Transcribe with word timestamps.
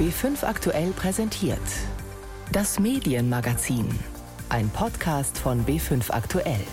B5 0.00 0.44
aktuell 0.44 0.92
präsentiert. 0.92 1.58
Das 2.52 2.80
Medienmagazin. 2.80 3.86
Ein 4.48 4.70
Podcast 4.70 5.36
von 5.36 5.66
B5 5.66 6.10
aktuell. 6.10 6.64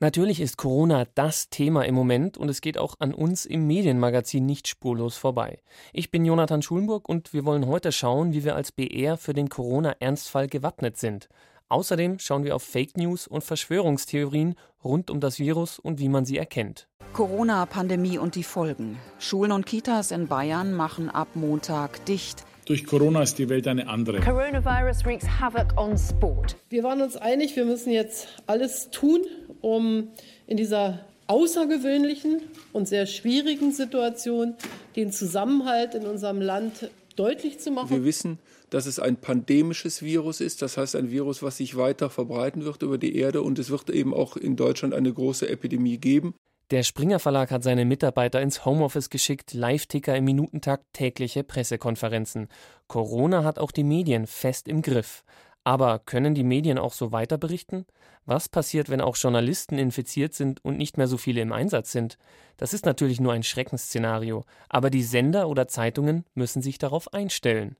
Natürlich 0.00 0.40
ist 0.40 0.56
Corona 0.56 1.04
das 1.14 1.50
Thema 1.50 1.84
im 1.84 1.94
Moment 1.94 2.38
und 2.38 2.48
es 2.48 2.62
geht 2.62 2.78
auch 2.78 2.94
an 2.98 3.12
uns 3.12 3.44
im 3.44 3.66
Medienmagazin 3.66 4.46
nicht 4.46 4.68
spurlos 4.68 5.18
vorbei. 5.18 5.60
Ich 5.92 6.10
bin 6.10 6.24
Jonathan 6.24 6.62
Schulenburg 6.62 7.10
und 7.10 7.34
wir 7.34 7.44
wollen 7.44 7.66
heute 7.66 7.92
schauen, 7.92 8.32
wie 8.32 8.44
wir 8.44 8.56
als 8.56 8.72
BR 8.72 9.18
für 9.18 9.34
den 9.34 9.50
Corona-Ernstfall 9.50 10.46
gewappnet 10.46 10.96
sind. 10.96 11.28
Außerdem 11.68 12.20
schauen 12.20 12.44
wir 12.44 12.54
auf 12.54 12.62
Fake 12.62 12.96
News 12.96 13.26
und 13.26 13.42
Verschwörungstheorien 13.42 14.54
rund 14.84 15.10
um 15.10 15.18
das 15.18 15.40
Virus 15.40 15.80
und 15.80 15.98
wie 15.98 16.08
man 16.08 16.24
sie 16.24 16.38
erkennt. 16.38 16.86
Corona-Pandemie 17.12 18.18
und 18.18 18.36
die 18.36 18.44
Folgen. 18.44 18.98
Schulen 19.18 19.50
und 19.50 19.66
Kitas 19.66 20.12
in 20.12 20.28
Bayern 20.28 20.74
machen 20.74 21.10
ab 21.10 21.28
Montag 21.34 22.04
dicht. 22.04 22.44
Durch 22.66 22.86
Corona 22.86 23.22
ist 23.22 23.38
die 23.38 23.48
Welt 23.48 23.66
eine 23.66 23.88
andere. 23.88 24.20
Coronavirus 24.20 25.04
wreaks 25.04 25.26
havoc 25.40 25.76
on 25.76 25.98
sport. 25.98 26.56
Wir 26.68 26.84
waren 26.84 27.00
uns 27.02 27.16
einig, 27.16 27.56
wir 27.56 27.64
müssen 27.64 27.90
jetzt 27.90 28.28
alles 28.46 28.90
tun, 28.90 29.22
um 29.60 30.08
in 30.46 30.56
dieser 30.56 31.00
außergewöhnlichen 31.26 32.42
und 32.72 32.86
sehr 32.86 33.06
schwierigen 33.06 33.72
Situation 33.72 34.54
den 34.94 35.10
Zusammenhalt 35.10 35.94
in 35.96 36.06
unserem 36.06 36.40
Land 36.40 36.90
deutlich 37.16 37.58
zu 37.58 37.70
machen. 37.70 37.90
Wir 37.90 38.04
wissen, 38.04 38.38
dass 38.70 38.86
es 38.86 38.98
ein 38.98 39.16
pandemisches 39.16 40.02
Virus 40.02 40.40
ist, 40.40 40.62
das 40.62 40.76
heißt 40.76 40.96
ein 40.96 41.10
Virus, 41.10 41.42
was 41.42 41.56
sich 41.56 41.76
weiter 41.76 42.10
verbreiten 42.10 42.64
wird 42.64 42.82
über 42.82 42.98
die 42.98 43.16
Erde 43.16 43.42
und 43.42 43.58
es 43.58 43.70
wird 43.70 43.90
eben 43.90 44.14
auch 44.14 44.36
in 44.36 44.56
Deutschland 44.56 44.94
eine 44.94 45.12
große 45.12 45.48
Epidemie 45.48 45.98
geben. 45.98 46.34
Der 46.72 46.82
Springer 46.82 47.20
Verlag 47.20 47.52
hat 47.52 47.62
seine 47.62 47.84
Mitarbeiter 47.84 48.40
ins 48.40 48.64
Homeoffice 48.64 49.08
geschickt, 49.08 49.54
Live-Ticker 49.54 50.16
im 50.16 50.24
Minutentakt, 50.24 50.84
tägliche 50.92 51.44
Pressekonferenzen. 51.44 52.48
Corona 52.88 53.44
hat 53.44 53.60
auch 53.60 53.70
die 53.70 53.84
Medien 53.84 54.26
fest 54.26 54.66
im 54.66 54.82
Griff. 54.82 55.22
Aber 55.66 55.98
können 55.98 56.36
die 56.36 56.44
Medien 56.44 56.78
auch 56.78 56.92
so 56.92 57.10
weiter 57.10 57.38
berichten? 57.38 57.86
Was 58.24 58.48
passiert, 58.48 58.88
wenn 58.88 59.00
auch 59.00 59.16
Journalisten 59.16 59.78
infiziert 59.78 60.32
sind 60.32 60.64
und 60.64 60.78
nicht 60.78 60.96
mehr 60.96 61.08
so 61.08 61.16
viele 61.16 61.40
im 61.40 61.52
Einsatz 61.52 61.90
sind? 61.90 62.18
Das 62.56 62.72
ist 62.72 62.86
natürlich 62.86 63.18
nur 63.18 63.32
ein 63.32 63.42
Schreckensszenario, 63.42 64.44
aber 64.68 64.90
die 64.90 65.02
Sender 65.02 65.48
oder 65.48 65.66
Zeitungen 65.66 66.24
müssen 66.34 66.62
sich 66.62 66.78
darauf 66.78 67.12
einstellen. 67.12 67.74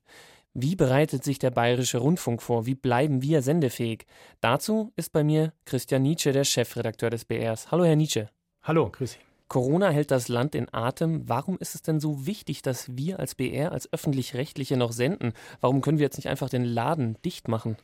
Wie 0.52 0.74
bereitet 0.74 1.22
sich 1.22 1.38
der 1.38 1.52
Bayerische 1.52 1.98
Rundfunk 1.98 2.42
vor? 2.42 2.66
Wie 2.66 2.74
bleiben 2.74 3.22
wir 3.22 3.40
sendefähig? 3.40 4.04
Dazu 4.40 4.92
ist 4.96 5.12
bei 5.12 5.22
mir 5.22 5.52
Christian 5.64 6.02
Nietzsche, 6.02 6.32
der 6.32 6.42
Chefredakteur 6.42 7.10
des 7.10 7.24
BRs. 7.24 7.70
Hallo, 7.70 7.84
Herr 7.84 7.94
Nietzsche. 7.94 8.28
Hallo, 8.64 8.90
grüß 8.90 9.12
Sie. 9.12 9.18
Corona 9.48 9.90
hält 9.90 10.10
das 10.10 10.28
Land 10.28 10.54
in 10.54 10.72
Atem. 10.72 11.28
Warum 11.28 11.56
ist 11.58 11.74
es 11.74 11.82
denn 11.82 12.00
so 12.00 12.26
wichtig, 12.26 12.62
dass 12.62 12.96
wir 12.96 13.20
als 13.20 13.34
BR, 13.34 13.72
als 13.72 13.92
öffentlich-rechtliche 13.92 14.76
noch 14.76 14.92
senden? 14.92 15.32
Warum 15.60 15.80
können 15.80 15.98
wir 15.98 16.04
jetzt 16.04 16.16
nicht 16.16 16.28
einfach 16.28 16.48
den 16.48 16.64
Laden 16.64 17.16
dicht 17.24 17.48
machen? 17.48 17.76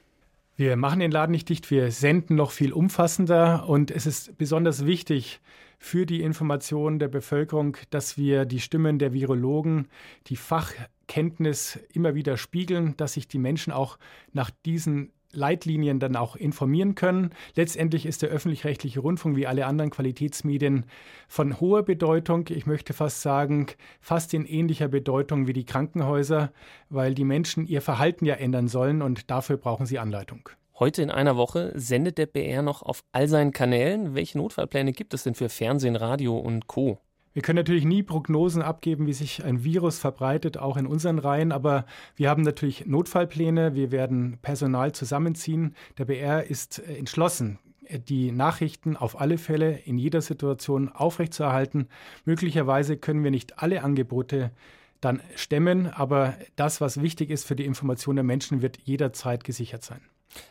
Wir 0.56 0.76
machen 0.76 1.00
den 1.00 1.10
Laden 1.10 1.32
nicht 1.32 1.48
dicht, 1.48 1.70
wir 1.70 1.90
senden 1.90 2.36
noch 2.36 2.50
viel 2.50 2.72
umfassender 2.72 3.68
und 3.68 3.90
es 3.90 4.06
ist 4.06 4.36
besonders 4.36 4.84
wichtig 4.84 5.40
für 5.78 6.04
die 6.04 6.20
Information 6.20 6.98
der 6.98 7.08
Bevölkerung, 7.08 7.76
dass 7.90 8.18
wir 8.18 8.44
die 8.44 8.60
Stimmen 8.60 8.98
der 8.98 9.12
Virologen, 9.12 9.88
die 10.26 10.36
Fachkenntnis 10.36 11.80
immer 11.92 12.14
wieder 12.14 12.36
spiegeln, 12.36 12.96
dass 12.98 13.14
sich 13.14 13.28
die 13.28 13.38
Menschen 13.38 13.72
auch 13.72 13.98
nach 14.32 14.50
diesen 14.66 15.10
Leitlinien 15.32 15.98
dann 15.98 16.16
auch 16.16 16.36
informieren 16.36 16.94
können. 16.94 17.30
Letztendlich 17.54 18.06
ist 18.06 18.22
der 18.22 18.30
öffentlich-rechtliche 18.30 19.00
Rundfunk 19.00 19.36
wie 19.36 19.46
alle 19.46 19.66
anderen 19.66 19.90
Qualitätsmedien 19.90 20.86
von 21.28 21.60
hoher 21.60 21.82
Bedeutung. 21.82 22.46
Ich 22.48 22.66
möchte 22.66 22.92
fast 22.92 23.22
sagen, 23.22 23.66
fast 24.00 24.34
in 24.34 24.44
ähnlicher 24.44 24.88
Bedeutung 24.88 25.46
wie 25.46 25.52
die 25.52 25.64
Krankenhäuser, 25.64 26.52
weil 26.90 27.14
die 27.14 27.24
Menschen 27.24 27.66
ihr 27.66 27.82
Verhalten 27.82 28.24
ja 28.24 28.34
ändern 28.34 28.68
sollen 28.68 29.02
und 29.02 29.30
dafür 29.30 29.56
brauchen 29.56 29.86
sie 29.86 29.98
Anleitung. 29.98 30.48
Heute 30.78 31.02
in 31.02 31.10
einer 31.10 31.36
Woche 31.36 31.72
sendet 31.74 32.18
der 32.18 32.26
BR 32.26 32.62
noch 32.62 32.82
auf 32.82 33.04
all 33.12 33.28
seinen 33.28 33.52
Kanälen. 33.52 34.14
Welche 34.14 34.38
Notfallpläne 34.38 34.92
gibt 34.92 35.14
es 35.14 35.22
denn 35.22 35.34
für 35.34 35.48
Fernsehen, 35.48 35.96
Radio 35.96 36.36
und 36.36 36.66
Co? 36.66 36.98
Wir 37.34 37.42
können 37.42 37.56
natürlich 37.56 37.84
nie 37.84 38.02
Prognosen 38.02 38.62
abgeben, 38.62 39.06
wie 39.06 39.12
sich 39.14 39.42
ein 39.44 39.64
Virus 39.64 39.98
verbreitet, 39.98 40.58
auch 40.58 40.76
in 40.76 40.86
unseren 40.86 41.18
Reihen, 41.18 41.52
aber 41.52 41.86
wir 42.14 42.28
haben 42.28 42.42
natürlich 42.42 42.86
Notfallpläne, 42.86 43.74
wir 43.74 43.90
werden 43.90 44.38
Personal 44.42 44.92
zusammenziehen. 44.92 45.74
Der 45.98 46.04
BR 46.04 46.44
ist 46.44 46.78
äh, 46.80 46.96
entschlossen, 46.96 47.58
die 48.08 48.32
Nachrichten 48.32 48.96
auf 48.96 49.20
alle 49.20 49.38
Fälle 49.38 49.78
in 49.78 49.98
jeder 49.98 50.20
Situation 50.20 50.88
aufrechtzuerhalten. 50.88 51.88
Möglicherweise 52.24 52.96
können 52.96 53.24
wir 53.24 53.30
nicht 53.30 53.58
alle 53.58 53.82
Angebote 53.82 54.50
dann 55.00 55.20
stemmen, 55.34 55.88
aber 55.88 56.34
das, 56.56 56.80
was 56.80 57.02
wichtig 57.02 57.30
ist 57.30 57.44
für 57.44 57.56
die 57.56 57.64
Information 57.64 58.16
der 58.16 58.24
Menschen, 58.24 58.62
wird 58.62 58.78
jederzeit 58.84 59.44
gesichert 59.44 59.82
sein. 59.82 60.00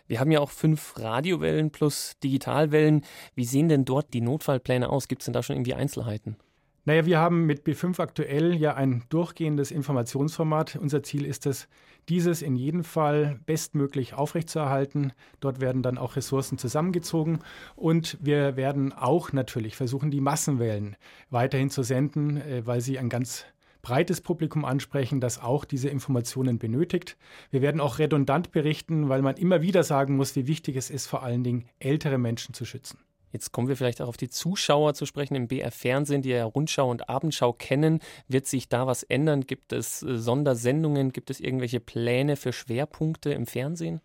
Wir 0.08 0.19
haben 0.19 0.31
ja 0.31 0.40
auch 0.40 0.52
fünf 0.52 1.00
Radiowellen 1.00 1.72
plus 1.72 2.18
Digitalwellen. 2.24 3.03
Wie 3.34 3.46
sehen 3.46 3.69
denn 3.69 3.86
dort 3.86 4.13
die 4.13 4.22
Notfallpläne 4.22 4.90
aus? 4.90 5.08
Gibt 5.08 5.22
es 5.22 5.25
denn 5.25 5.34
da 5.34 5.42
schon 5.42 5.56
irgendwie 5.56 5.74
Einzelheiten? 5.74 6.36
Naja, 6.84 7.06
wir 7.06 7.19
haben 7.19 7.46
mit 7.46 7.64
B5 7.64 8.00
aktuell 8.00 8.56
ja 8.56 8.74
ein 8.74 9.03
durchgehendes 9.09 9.69
Informationsformat. 9.69 10.78
Unser 10.78 11.03
Ziel 11.03 11.25
ist 11.25 11.46
es, 11.46 11.68
dieses 12.09 12.42
in 12.42 12.56
jedem 12.56 12.84
Fall 12.84 13.40
bestmöglich 13.46 14.16
aufrechtzuerhalten. 14.16 15.14
Dort 15.40 15.62
werden 15.62 15.84
dann 15.84 16.00
auch 16.00 16.16
Ressourcen 16.16 16.58
zusammengezogen 16.58 17.40
und 17.75 18.18
wir 18.19 18.56
werden 18.56 18.94
auch 18.94 19.31
natürlich 19.31 19.75
versuchen, 19.75 20.09
die 20.09 20.22
Massenwellen 20.22 20.96
weiterhin 21.30 21.69
zu 21.69 21.84
senden, 21.84 22.38
äh, 22.38 22.66
weil 22.66 22.81
sie 22.81 22.98
ein 22.98 23.09
ganz 23.09 23.46
breites 23.84 24.22
Publikum 24.22 24.66
ansprechen, 24.66 25.22
das 25.22 25.40
auch 25.40 25.66
diese 25.66 25.90
Informationen 25.90 26.58
benötigt. 26.58 27.18
Wir 27.52 27.62
werden 27.62 27.81
auch 27.81 28.00
redundant 28.00 28.52
berichten, 28.52 29.09
weil 29.09 29.22
man 29.22 29.38
immer 29.38 29.62
wieder 29.62 29.84
sagen 29.84 30.16
muss, 30.16 30.36
wie 30.36 30.48
wichtig 30.48 30.75
es 30.75 30.90
ist, 30.90 31.08
vor 31.08 31.24
allen 31.24 31.44
Dingen 31.44 31.66
ältere 31.80 32.18
Menschen 32.18 32.53
zu 32.53 32.66
schützen. 32.66 33.00
Jetzt 33.31 33.52
kommen 33.52 33.68
wir 33.68 33.78
vielleicht 33.78 34.02
auch 34.02 34.08
auf 34.08 34.18
die 34.18 34.30
Zuschauer 34.30 34.94
zu 34.94 35.06
sprechen 35.06 35.36
im 35.36 35.47
BR 35.47 35.72
Fernsehen, 35.72 36.22
die 36.22 36.30
ja 36.30 36.46
Rundschau 36.46 36.90
und 36.90 37.09
Abendschau 37.09 37.53
kennen. 37.53 38.00
Wird 38.28 38.47
sich 38.47 38.69
da 38.69 38.88
was 38.88 39.03
ändern? 39.03 39.42
Gibt 39.42 39.74
es 39.74 40.03
äh, 40.03 40.18
Sondersendungen? 40.18 41.12
Gibt 41.12 41.30
es 41.30 41.40
irgendwelche 41.40 41.80
Pläne 41.80 42.36
für 42.36 42.53
Schwerpunkte 42.53 43.31
im 43.31 43.46
Fernsehen? 43.46 44.02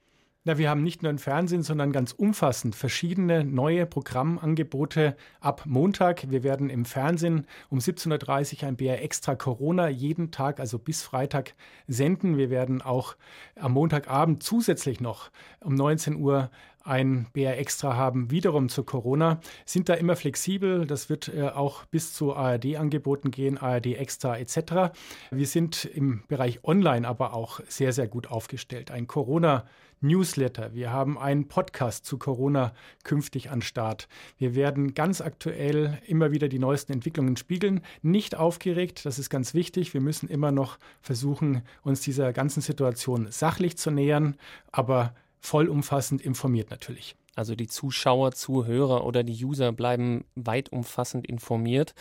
Na, 0.49 0.59
wir 0.59 0.71
haben 0.71 0.85
nicht 0.85 1.03
nur 1.03 1.11
im 1.11 1.19
Fernsehen, 1.19 1.65
sondern 1.65 1.91
ganz 1.91 2.13
umfassend 2.13 2.77
verschiedene 2.77 3.43
neue 3.43 3.85
Programmangebote 3.85 5.17
ab 5.41 5.63
Montag. 5.67 6.31
Wir 6.31 6.45
werden 6.45 6.71
im 6.71 6.85
Fernsehen 6.85 7.49
um 7.69 7.81
17.30 7.81 8.63
Uhr 8.63 8.69
ein 8.69 8.77
BR 8.77 9.03
Extra 9.03 9.35
Corona 9.35 9.89
jeden 9.89 10.31
Tag, 10.31 10.61
also 10.61 10.79
bis 10.79 11.03
Freitag, 11.03 11.55
senden. 11.89 12.37
Wir 12.37 12.49
werden 12.49 12.81
auch 12.81 13.17
am 13.57 13.73
Montagabend 13.73 14.45
zusätzlich 14.45 15.01
noch 15.01 15.33
um 15.65 15.75
19 15.75 16.15
Uhr 16.15 16.49
ein 16.87 17.27
BR 17.33 17.59
Extra 17.59 17.97
haben, 17.97 18.31
wiederum 18.31 18.69
zu 18.69 18.85
Corona, 18.85 19.41
sind 19.65 19.89
da 19.89 19.95
immer 19.95 20.17
flexibel. 20.17 20.87
Das 20.87 21.09
wird 21.09 21.29
äh, 21.29 21.49
auch 21.49 21.85
bis 21.87 22.13
zu 22.13 22.35
ARD-Angeboten 22.35 23.31
gehen, 23.31 23.59
ARD 23.59 23.87
Extra 23.97 24.39
etc. 24.39 24.95
Wir 25.31 25.47
sind 25.47 25.85
im 25.85 26.23
Bereich 26.29 26.65
Online 26.65 27.07
aber 27.07 27.35
auch 27.35 27.61
sehr, 27.69 27.93
sehr 27.93 28.09
gut 28.09 28.29
aufgestellt. 28.31 28.91
Ein 28.91 29.07
Corona- 29.07 29.65
Newsletter, 30.03 30.75
wir 30.75 30.93
haben 30.93 31.19
einen 31.19 31.49
Podcast 31.49 32.05
zu 32.05 32.19
Corona 32.19 32.73
künftig 33.03 33.51
an 33.51 33.63
Start. 33.63 34.09
Wir 34.37 34.55
werden 34.55 34.93
ganz 34.93 35.23
aktuell 35.23 35.99
immer 36.07 36.33
wieder 36.33 36.49
die 36.49 36.59
neuesten 36.59 36.93
Entwicklungen 36.93 37.37
spiegeln. 37.37 37.81
Nicht 38.03 38.37
aufgeregt, 38.37 39.07
das 39.07 39.19
ist 39.19 39.31
ganz 39.31 39.55
wichtig. 39.55 39.95
Wir 39.95 40.03
müssen 40.03 40.29
immer 40.29 40.53
noch 40.53 40.79
versuchen, 41.01 41.63
uns 41.83 42.03
dieser 42.03 42.35
ganzen 42.35 42.61
Situation 42.61 43.29
sachlich 43.31 43.79
zu 43.79 43.91
nähern, 43.91 44.37
aber 44.71 45.15
vollumfassend 45.41 46.21
informiert 46.21 46.71
natürlich. 46.71 47.17
Also 47.35 47.55
die 47.55 47.67
Zuschauer, 47.67 48.33
Zuhörer 48.33 49.05
oder 49.05 49.23
die 49.23 49.45
User 49.45 49.73
bleiben 49.73 50.25
weit 50.35 50.71
umfassend 50.73 51.27
informiert. 51.27 51.95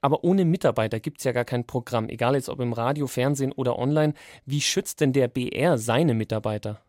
Aber 0.00 0.24
ohne 0.24 0.46
Mitarbeiter 0.46 0.98
gibt 0.98 1.18
es 1.18 1.24
ja 1.24 1.32
gar 1.32 1.44
kein 1.44 1.66
Programm, 1.66 2.08
egal 2.08 2.34
jetzt 2.34 2.48
ob 2.48 2.60
im 2.60 2.72
Radio, 2.72 3.06
Fernsehen 3.06 3.52
oder 3.52 3.78
online. 3.78 4.14
Wie 4.46 4.62
schützt 4.62 5.00
denn 5.00 5.12
der 5.12 5.28
BR 5.28 5.76
seine 5.76 6.14
Mitarbeiter? 6.14 6.80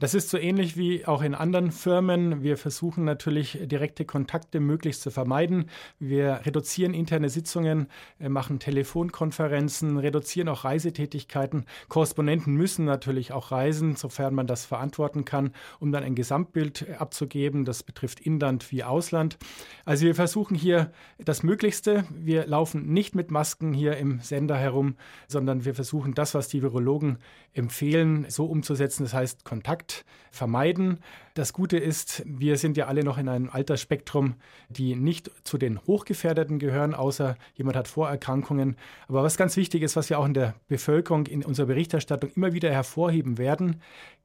Das 0.00 0.14
ist 0.14 0.30
so 0.30 0.38
ähnlich 0.38 0.76
wie 0.76 1.06
auch 1.06 1.22
in 1.22 1.34
anderen 1.34 1.72
Firmen. 1.72 2.44
Wir 2.44 2.56
versuchen 2.56 3.02
natürlich 3.02 3.58
direkte 3.62 4.04
Kontakte 4.04 4.60
möglichst 4.60 5.02
zu 5.02 5.10
vermeiden. 5.10 5.68
Wir 5.98 6.42
reduzieren 6.44 6.94
interne 6.94 7.28
Sitzungen, 7.30 7.88
machen 8.20 8.60
Telefonkonferenzen, 8.60 9.98
reduzieren 9.98 10.48
auch 10.50 10.62
Reisetätigkeiten. 10.62 11.64
Korrespondenten 11.88 12.54
müssen 12.54 12.84
natürlich 12.84 13.32
auch 13.32 13.50
reisen, 13.50 13.96
sofern 13.96 14.36
man 14.36 14.46
das 14.46 14.66
verantworten 14.66 15.24
kann, 15.24 15.50
um 15.80 15.90
dann 15.90 16.04
ein 16.04 16.14
Gesamtbild 16.14 16.86
abzugeben. 16.96 17.64
Das 17.64 17.82
betrifft 17.82 18.20
Inland 18.20 18.70
wie 18.70 18.84
Ausland. 18.84 19.36
Also 19.84 20.06
wir 20.06 20.14
versuchen 20.14 20.54
hier 20.54 20.92
das 21.18 21.42
Möglichste. 21.42 22.04
Wir 22.14 22.46
laufen 22.46 22.92
nicht 22.92 23.16
mit 23.16 23.32
Masken 23.32 23.72
hier 23.72 23.96
im 23.96 24.20
Sender 24.20 24.56
herum, 24.56 24.94
sondern 25.26 25.64
wir 25.64 25.74
versuchen 25.74 26.14
das, 26.14 26.34
was 26.34 26.46
die 26.46 26.62
Virologen 26.62 27.18
empfehlen, 27.52 28.26
so 28.28 28.46
umzusetzen. 28.46 29.02
Das 29.02 29.14
heißt 29.14 29.44
Kontakt 29.44 29.87
Kontakt 29.88 30.04
vermeiden. 30.30 30.98
Das 31.34 31.52
Gute 31.52 31.78
ist, 31.78 32.22
wir 32.24 32.58
sind 32.58 32.76
ja 32.76 32.86
alle 32.86 33.02
noch 33.02 33.18
in 33.18 33.28
einem 33.28 33.48
Altersspektrum, 33.50 34.34
die 34.68 34.94
nicht 34.94 35.30
zu 35.42 35.58
den 35.58 35.80
Hochgefährdeten 35.86 36.58
gehören, 36.60 36.94
außer 36.94 37.36
jemand 37.54 37.76
hat 37.76 37.88
Vorerkrankungen. 37.88 38.76
Aber 39.08 39.24
was 39.24 39.36
ganz 39.36 39.56
wichtig 39.56 39.82
ist, 39.82 39.96
was 39.96 40.10
wir 40.10 40.18
auch 40.18 40.26
in 40.26 40.34
der 40.34 40.54
Bevölkerung 40.68 41.26
in 41.26 41.44
unserer 41.44 41.66
Berichterstattung 41.66 42.30
immer 42.36 42.52
wieder 42.52 42.70
hervorheben 42.70 43.36
werden, 43.38 43.80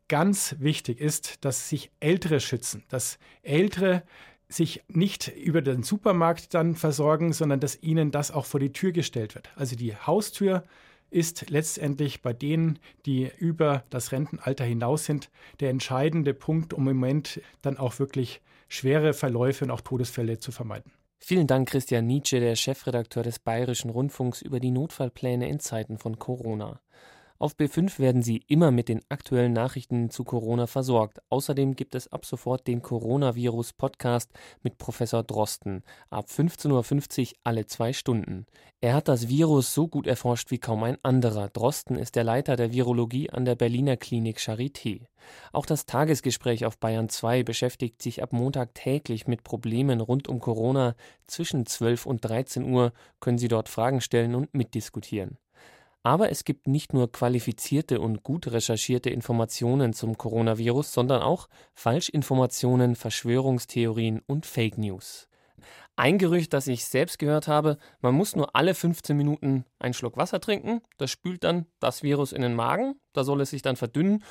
ganz 0.08 0.56
wichtig 0.60 1.00
ist, 1.00 1.44
dass 1.46 1.70
sich 1.70 1.90
Ältere 2.00 2.40
schützen, 2.40 2.84
dass 2.90 3.18
Ältere 3.42 4.04
sich 4.50 4.84
nicht 4.88 5.30
über 5.30 5.62
den 5.62 5.82
Supermarkt 5.82 6.54
dann 6.54 6.76
versorgen, 6.76 7.34
sondern 7.34 7.60
dass 7.60 7.82
ihnen 7.82 8.12
das 8.12 8.30
auch 8.30 8.46
vor 8.46 8.60
die 8.60 8.74
Tür 8.74 8.92
gestellt 8.92 9.34
wird. 9.34 9.50
Also 9.56 9.76
die 9.76 9.96
Haustür 9.96 10.64
ist 11.14 11.50
letztendlich 11.50 12.22
bei 12.22 12.34
denen, 12.34 12.80
die 13.06 13.32
über 13.38 13.84
das 13.90 14.12
Rentenalter 14.12 14.66
hinaus 14.66 15.06
sind, 15.06 15.30
der 15.60 15.70
entscheidende 15.70 16.34
Punkt, 16.34 16.74
um 16.74 16.88
im 16.88 16.98
Moment 16.98 17.42
dann 17.62 17.78
auch 17.78 18.00
wirklich 18.00 18.42
schwere 18.68 19.14
Verläufe 19.14 19.66
und 19.66 19.72
auch 19.72 19.82
Todesfälle 19.82 20.40
zu 20.40 20.52
vermeiden. 20.52 20.92
Vielen 21.20 21.48
Dank, 21.48 21.70
Christian 21.70 22.06
Nietzsche, 22.06 22.42
der 22.42 22.58
Chefredakteur 22.58 23.24
des 23.24 23.40
Bayerischen 23.40 23.90
Rundfunks, 23.90 24.42
über 24.42 24.60
die 24.60 24.72
Notfallpläne 24.72 25.48
in 25.48 25.62
Zeiten 25.62 25.98
von 25.98 26.20
Corona. 26.20 26.82
Auf 27.44 27.58
B5 27.58 28.00
werden 28.00 28.24
Sie 28.24 28.38
immer 28.48 28.72
mit 28.72 28.88
den 28.88 29.02
aktuellen 29.10 29.52
Nachrichten 29.52 30.10
zu 30.10 30.24
Corona 30.24 30.66
versorgt. 30.66 31.20
Außerdem 31.28 31.76
gibt 31.76 31.94
es 31.94 32.10
ab 32.10 32.26
sofort 32.26 32.68
den 32.68 32.82
Coronavirus-Podcast 32.82 34.32
mit 34.62 34.78
Professor 34.78 35.24
Drosten. 35.24 35.84
Ab 36.10 36.28
15.50 36.30 37.20
Uhr 37.20 37.38
alle 37.44 37.66
zwei 37.66 37.92
Stunden. 37.92 38.46
Er 38.80 38.94
hat 38.94 39.10
das 39.10 39.28
Virus 39.28 39.74
so 39.74 39.90
gut 39.90 40.08
erforscht 40.08 40.52
wie 40.52 40.58
kaum 40.58 40.84
ein 40.84 40.98
anderer. 41.04 41.50
Drosten 41.50 41.98
ist 41.98 42.16
der 42.16 42.24
Leiter 42.24 42.56
der 42.56 42.72
Virologie 42.72 43.30
an 43.30 43.44
der 43.44 43.56
Berliner 43.56 43.98
Klinik 43.98 44.38
Charité. 44.38 45.02
Auch 45.52 45.66
das 45.66 45.86
Tagesgespräch 45.86 46.66
auf 46.66 46.78
Bayern 46.78 47.10
2 47.10 47.44
beschäftigt 47.44 48.02
sich 48.02 48.24
ab 48.24 48.32
Montag 48.32 48.74
täglich 48.74 49.28
mit 49.28 49.44
Problemen 49.44 50.00
rund 50.00 50.30
um 50.30 50.40
Corona. 50.40 50.96
Zwischen 51.28 51.66
12 51.66 52.06
und 52.06 52.24
13 52.24 52.64
Uhr 52.64 52.94
können 53.20 53.38
Sie 53.38 53.50
dort 53.50 53.68
Fragen 53.68 54.00
stellen 54.00 54.34
und 54.34 54.54
mitdiskutieren. 54.54 55.40
Aber 56.04 56.30
es 56.30 56.44
gibt 56.44 56.68
nicht 56.68 56.94
nur 56.94 57.12
qualifizierte 57.12 58.02
und 58.02 58.24
gut 58.24 58.48
recherchierte 58.48 59.10
Informationen 59.10 59.94
zum 59.94 60.18
Coronavirus, 60.18 60.94
sondern 60.94 61.22
auch 61.22 61.48
Falschinformationen, 61.74 62.96
Verschwörungstheorien 62.96 64.22
und 64.28 64.46
Fake 64.46 64.78
News. 64.78 65.30
Ein 65.96 66.18
Gerücht, 66.18 66.54
das 66.54 66.68
ich 66.68 66.86
selbst 66.86 67.20
gehört 67.20 67.48
habe, 67.48 67.78
man 68.02 68.16
muss 68.16 68.36
nur 68.36 68.56
alle 68.56 68.74
15 68.74 69.16
Minuten 69.16 69.64
einen 69.80 69.94
Schluck 69.94 70.18
Wasser 70.18 70.42
trinken, 70.42 70.82
das 70.98 71.10
spült 71.12 71.44
dann 71.44 71.68
das 71.80 72.04
Virus 72.04 72.34
in 72.34 72.42
den 72.42 72.56
Magen, 72.56 72.96
da 73.14 73.24
soll 73.24 73.40
es 73.42 73.52
sich 73.52 73.62
dann 73.62 73.76
verdünnen 73.76 74.24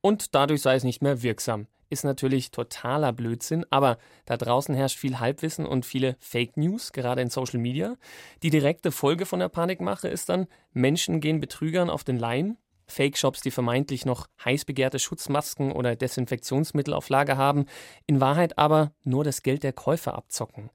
und 0.00 0.34
dadurch 0.34 0.62
sei 0.62 0.76
es 0.76 0.84
nicht 0.84 1.02
mehr 1.02 1.22
wirksam 1.22 1.66
ist 1.90 2.04
natürlich 2.04 2.50
totaler 2.50 3.12
Blödsinn, 3.12 3.64
aber 3.70 3.98
da 4.26 4.36
draußen 4.36 4.74
herrscht 4.74 4.98
viel 4.98 5.20
Halbwissen 5.20 5.66
und 5.66 5.86
viele 5.86 6.16
Fake 6.20 6.56
News, 6.56 6.92
gerade 6.92 7.22
in 7.22 7.30
Social 7.30 7.58
Media. 7.58 7.96
Die 8.42 8.50
direkte 8.50 8.92
Folge 8.92 9.26
von 9.26 9.40
der 9.40 9.48
Panikmache 9.48 10.08
ist 10.08 10.28
dann, 10.28 10.46
Menschen 10.72 11.20
gehen 11.20 11.40
Betrügern 11.40 11.90
auf 11.90 12.04
den 12.04 12.18
Leim. 12.18 12.56
Fake-Shops, 12.86 13.42
die 13.42 13.50
vermeintlich 13.50 14.06
noch 14.06 14.28
heiß 14.44 14.64
begehrte 14.64 14.98
Schutzmasken 14.98 15.72
oder 15.72 15.94
Desinfektionsmittel 15.94 16.94
auf 16.94 17.10
Lager 17.10 17.36
haben, 17.36 17.66
in 18.06 18.20
Wahrheit 18.20 18.56
aber 18.58 18.92
nur 19.04 19.24
das 19.24 19.42
Geld 19.42 19.62
der 19.62 19.74
Käufer 19.74 20.14
abzocken. 20.14 20.70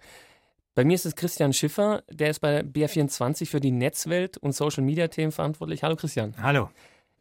Bei 0.75 0.83
mir 0.83 0.95
ist 0.95 1.05
es 1.05 1.15
Christian 1.15 1.53
Schiffer, 1.53 2.03
der 2.09 2.29
ist 2.29 2.39
bei 2.39 2.61
BR24 2.61 3.47
für 3.47 3.59
die 3.59 3.71
Netzwelt 3.71 4.37
und 4.37 4.55
Social-Media-Themen 4.55 5.31
verantwortlich. 5.31 5.83
Hallo 5.83 5.95
Christian. 5.95 6.33
Hallo. 6.41 6.69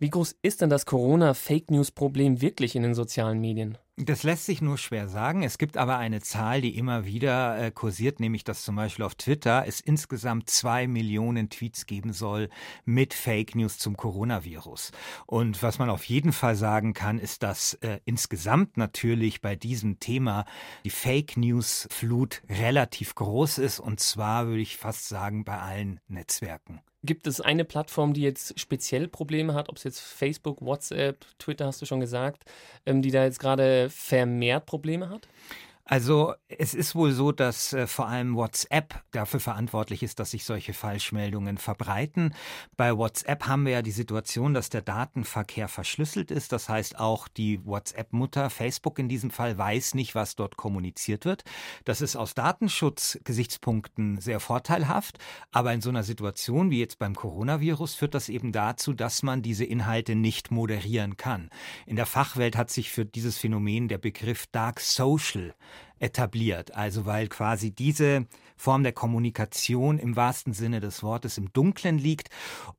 Wie 0.02 0.10
groß 0.10 0.34
ist 0.43 0.60
denn 0.62 0.69
das 0.69 0.84
Corona-Fake-News-Problem 0.84 2.40
wirklich 2.40 2.75
in 2.75 2.82
den 2.82 2.93
sozialen 2.93 3.40
Medien? 3.40 3.78
Das 3.94 4.25
lässt 4.25 4.46
sich 4.46 4.60
nur 4.60 4.76
schwer 4.76 5.06
sagen. 5.06 5.44
Es 5.44 5.58
gibt 5.58 5.76
aber 5.76 5.96
eine 5.96 6.20
Zahl, 6.20 6.60
die 6.60 6.76
immer 6.76 7.04
wieder 7.06 7.56
äh, 7.56 7.70
kursiert, 7.70 8.19
nämlich 8.19 8.43
dass 8.43 8.64
zum 8.64 8.75
Beispiel 8.75 9.04
auf 9.04 9.14
Twitter 9.14 9.62
es 9.64 9.78
insgesamt 9.78 10.50
zwei 10.50 10.88
Millionen 10.88 11.50
Tweets 11.50 11.87
geben 11.87 12.12
soll 12.12 12.49
mit 12.84 13.14
Fake 13.14 13.54
News 13.54 13.78
zum 13.78 13.96
Coronavirus. 13.96 14.90
Und 15.26 15.62
was 15.62 15.78
man 15.78 15.88
auf 15.88 16.02
jeden 16.02 16.32
Fall 16.32 16.56
sagen 16.56 16.94
kann, 16.94 17.20
ist, 17.20 17.44
dass 17.44 17.75
äh, 17.75 18.00
insgesamt 18.04 18.76
natürlich 18.76 19.40
bei 19.40 19.54
diesem 19.54 20.00
Thema 20.00 20.46
die 20.84 20.90
Fake 20.90 21.37
News 21.37 21.87
Flut 21.93 22.43
relativ 22.49 23.14
groß 23.14 23.58
ist. 23.58 23.78
Und 23.78 24.00
zwar 24.00 24.49
würde 24.49 24.62
ich 24.62 24.78
fast 24.78 25.06
sagen 25.06 25.44
bei 25.44 25.60
allen 25.60 26.00
Netzwerken. 26.08 26.81
Gibt 27.04 27.26
es 27.26 27.40
eine 27.40 27.64
Plattform, 27.64 28.12
die 28.12 28.22
jetzt 28.22 28.58
speziell 28.60 29.08
Probleme 29.08 29.54
hat, 29.54 29.69
ob 29.69 29.76
es 29.76 29.84
jetzt 29.84 30.00
Facebook, 30.00 30.60
WhatsApp, 30.60 31.26
Twitter 31.38 31.66
hast 31.66 31.82
du 31.82 31.87
schon 31.87 31.99
gesagt, 31.99 32.44
ähm, 32.87 33.02
die 33.02 33.10
da 33.10 33.25
jetzt 33.25 33.40
gerade 33.40 33.90
vermehrt 33.90 34.66
Probleme 34.66 35.10
hat? 35.10 35.28
Also 35.84 36.34
es 36.46 36.75
ist 36.75 36.94
wohl 36.94 37.11
so, 37.11 37.32
dass 37.32 37.73
äh, 37.73 37.88
vor 37.88 38.06
allem 38.06 38.37
WhatsApp 38.37 39.02
dafür 39.11 39.40
verantwortlich 39.40 40.05
ist, 40.05 40.20
dass 40.20 40.31
sich 40.31 40.44
solche 40.44 40.75
Falschmeldungen 40.75 41.58
verbreiten. 41.58 42.34
Bei 42.76 42.96
WhatsApp 42.96 43.49
haben 43.49 43.64
wir 43.64 43.73
ja 43.73 43.82
die 43.82 43.90
Situation, 43.90 44.55
dass 44.55 44.70
der 44.70 44.82
Datenverkehr 44.82 45.67
verschlüsselt 45.67 46.31
ist. 46.31 46.52
Das 46.52 46.69
heißt, 46.69 47.00
auch 47.00 47.26
die 47.26 47.67
WhatsApp-Mutter, 47.67 48.49
Facebook 48.49 49.00
in 49.00 49.08
diesem 49.08 49.31
Fall, 49.31 49.58
weiß 49.58 49.94
nicht, 49.94 50.14
was 50.14 50.37
dort 50.37 50.56
kommuniziert 50.56 51.25
wird. 51.25 51.43
Das 51.85 52.00
ist 52.00 52.14
aus 52.14 52.35
Datenschutzgesichtspunkten 52.35 54.20
sehr 54.20 54.38
vorteilhaft. 54.38 55.19
Aber 55.50 55.73
in 55.73 55.81
so 55.81 55.90
einer 55.90 56.05
Situation 56.05 56.70
wie 56.70 56.78
jetzt 56.78 57.00
beim 57.00 57.17
Coronavirus 57.17 57.96
führt 57.96 58.14
das 58.14 58.28
eben 58.28 58.52
dazu, 58.52 58.93
dass 58.93 59.25
man 59.25 59.43
diese 59.43 59.64
Inhalte 59.64 60.14
nicht 60.14 60.52
moderieren 60.52 61.17
kann. 61.17 61.50
In 61.87 61.96
der 61.96 62.06
Fachwelt 62.06 62.56
hat 62.56 62.70
sich 62.70 62.93
für 62.93 63.05
dieses 63.05 63.37
Phänomen 63.37 63.88
der 63.88 63.99
Begriff 63.99 64.46
Dark 64.46 64.78
Social 64.78 65.55
etabliert. 66.02 66.75
Also 66.75 67.06
weil 67.06 67.28
quasi 67.28 67.70
diese 67.70 68.26
Form 68.56 68.82
der 68.82 68.93
Kommunikation 68.93 69.99
im 69.99 70.16
wahrsten 70.16 70.52
Sinne 70.52 70.81
des 70.81 71.02
Wortes 71.02 71.38
im 71.38 71.52
Dunklen 71.52 71.99
liegt. 71.99 72.28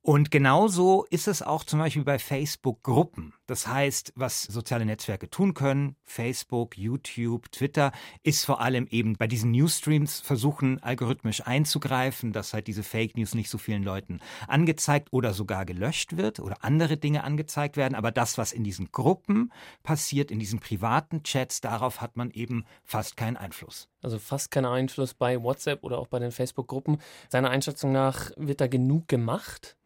Und 0.02 0.30
genauso 0.30 1.04
ist 1.10 1.28
es 1.28 1.42
auch 1.42 1.64
zum 1.64 1.78
Beispiel 1.78 2.04
bei 2.04 2.18
Facebook-Gruppen. 2.18 3.34
Das 3.46 3.66
heißt, 3.66 4.12
was 4.16 4.42
soziale 4.42 4.86
Netzwerke 4.86 5.28
tun 5.28 5.54
können, 5.54 5.96
Facebook, 6.04 6.78
YouTube, 6.78 7.50
Twitter, 7.52 7.92
ist 8.22 8.44
vor 8.44 8.60
allem 8.60 8.86
eben 8.90 9.16
bei 9.16 9.26
diesen 9.26 9.50
Newsstreams 9.50 10.20
versuchen, 10.20 10.82
algorithmisch 10.82 11.46
einzugreifen, 11.46 12.32
dass 12.32 12.54
halt 12.54 12.66
diese 12.66 12.82
Fake 12.82 13.16
News 13.16 13.34
nicht 13.34 13.50
so 13.50 13.58
vielen 13.58 13.82
Leuten 13.82 14.20
angezeigt 14.48 15.08
oder 15.12 15.34
sogar 15.34 15.64
gelöscht 15.64 16.16
wird 16.16 16.40
oder 16.40 16.64
andere 16.64 16.96
Dinge 16.96 17.24
angezeigt 17.24 17.76
werden. 17.76 17.94
Aber 17.94 18.10
das, 18.10 18.38
was 18.38 18.52
in 18.52 18.64
diesen 18.64 18.92
Gruppen 18.92 19.52
passiert, 19.82 20.30
in 20.30 20.38
diesen 20.38 20.60
privaten 20.60 21.22
Chats, 21.22 21.60
darauf 21.60 22.00
hat 22.00 22.16
man 22.16 22.30
eben 22.30 22.64
fast 22.84 23.16
keinen 23.16 23.36
Einfluss 23.36 23.88
also 24.04 24.18
fast 24.18 24.50
keinen 24.50 24.66
Einfluss 24.66 25.14
bei 25.14 25.42
WhatsApp 25.42 25.82
oder 25.82 25.98
auch 25.98 26.08
bei 26.08 26.18
den 26.18 26.30
Facebook-Gruppen. 26.30 26.98
Seiner 27.30 27.50
Einschätzung 27.50 27.90
nach 27.90 28.30
wird 28.36 28.60
da 28.60 28.66
genug 28.66 29.08
gemacht? 29.08 29.76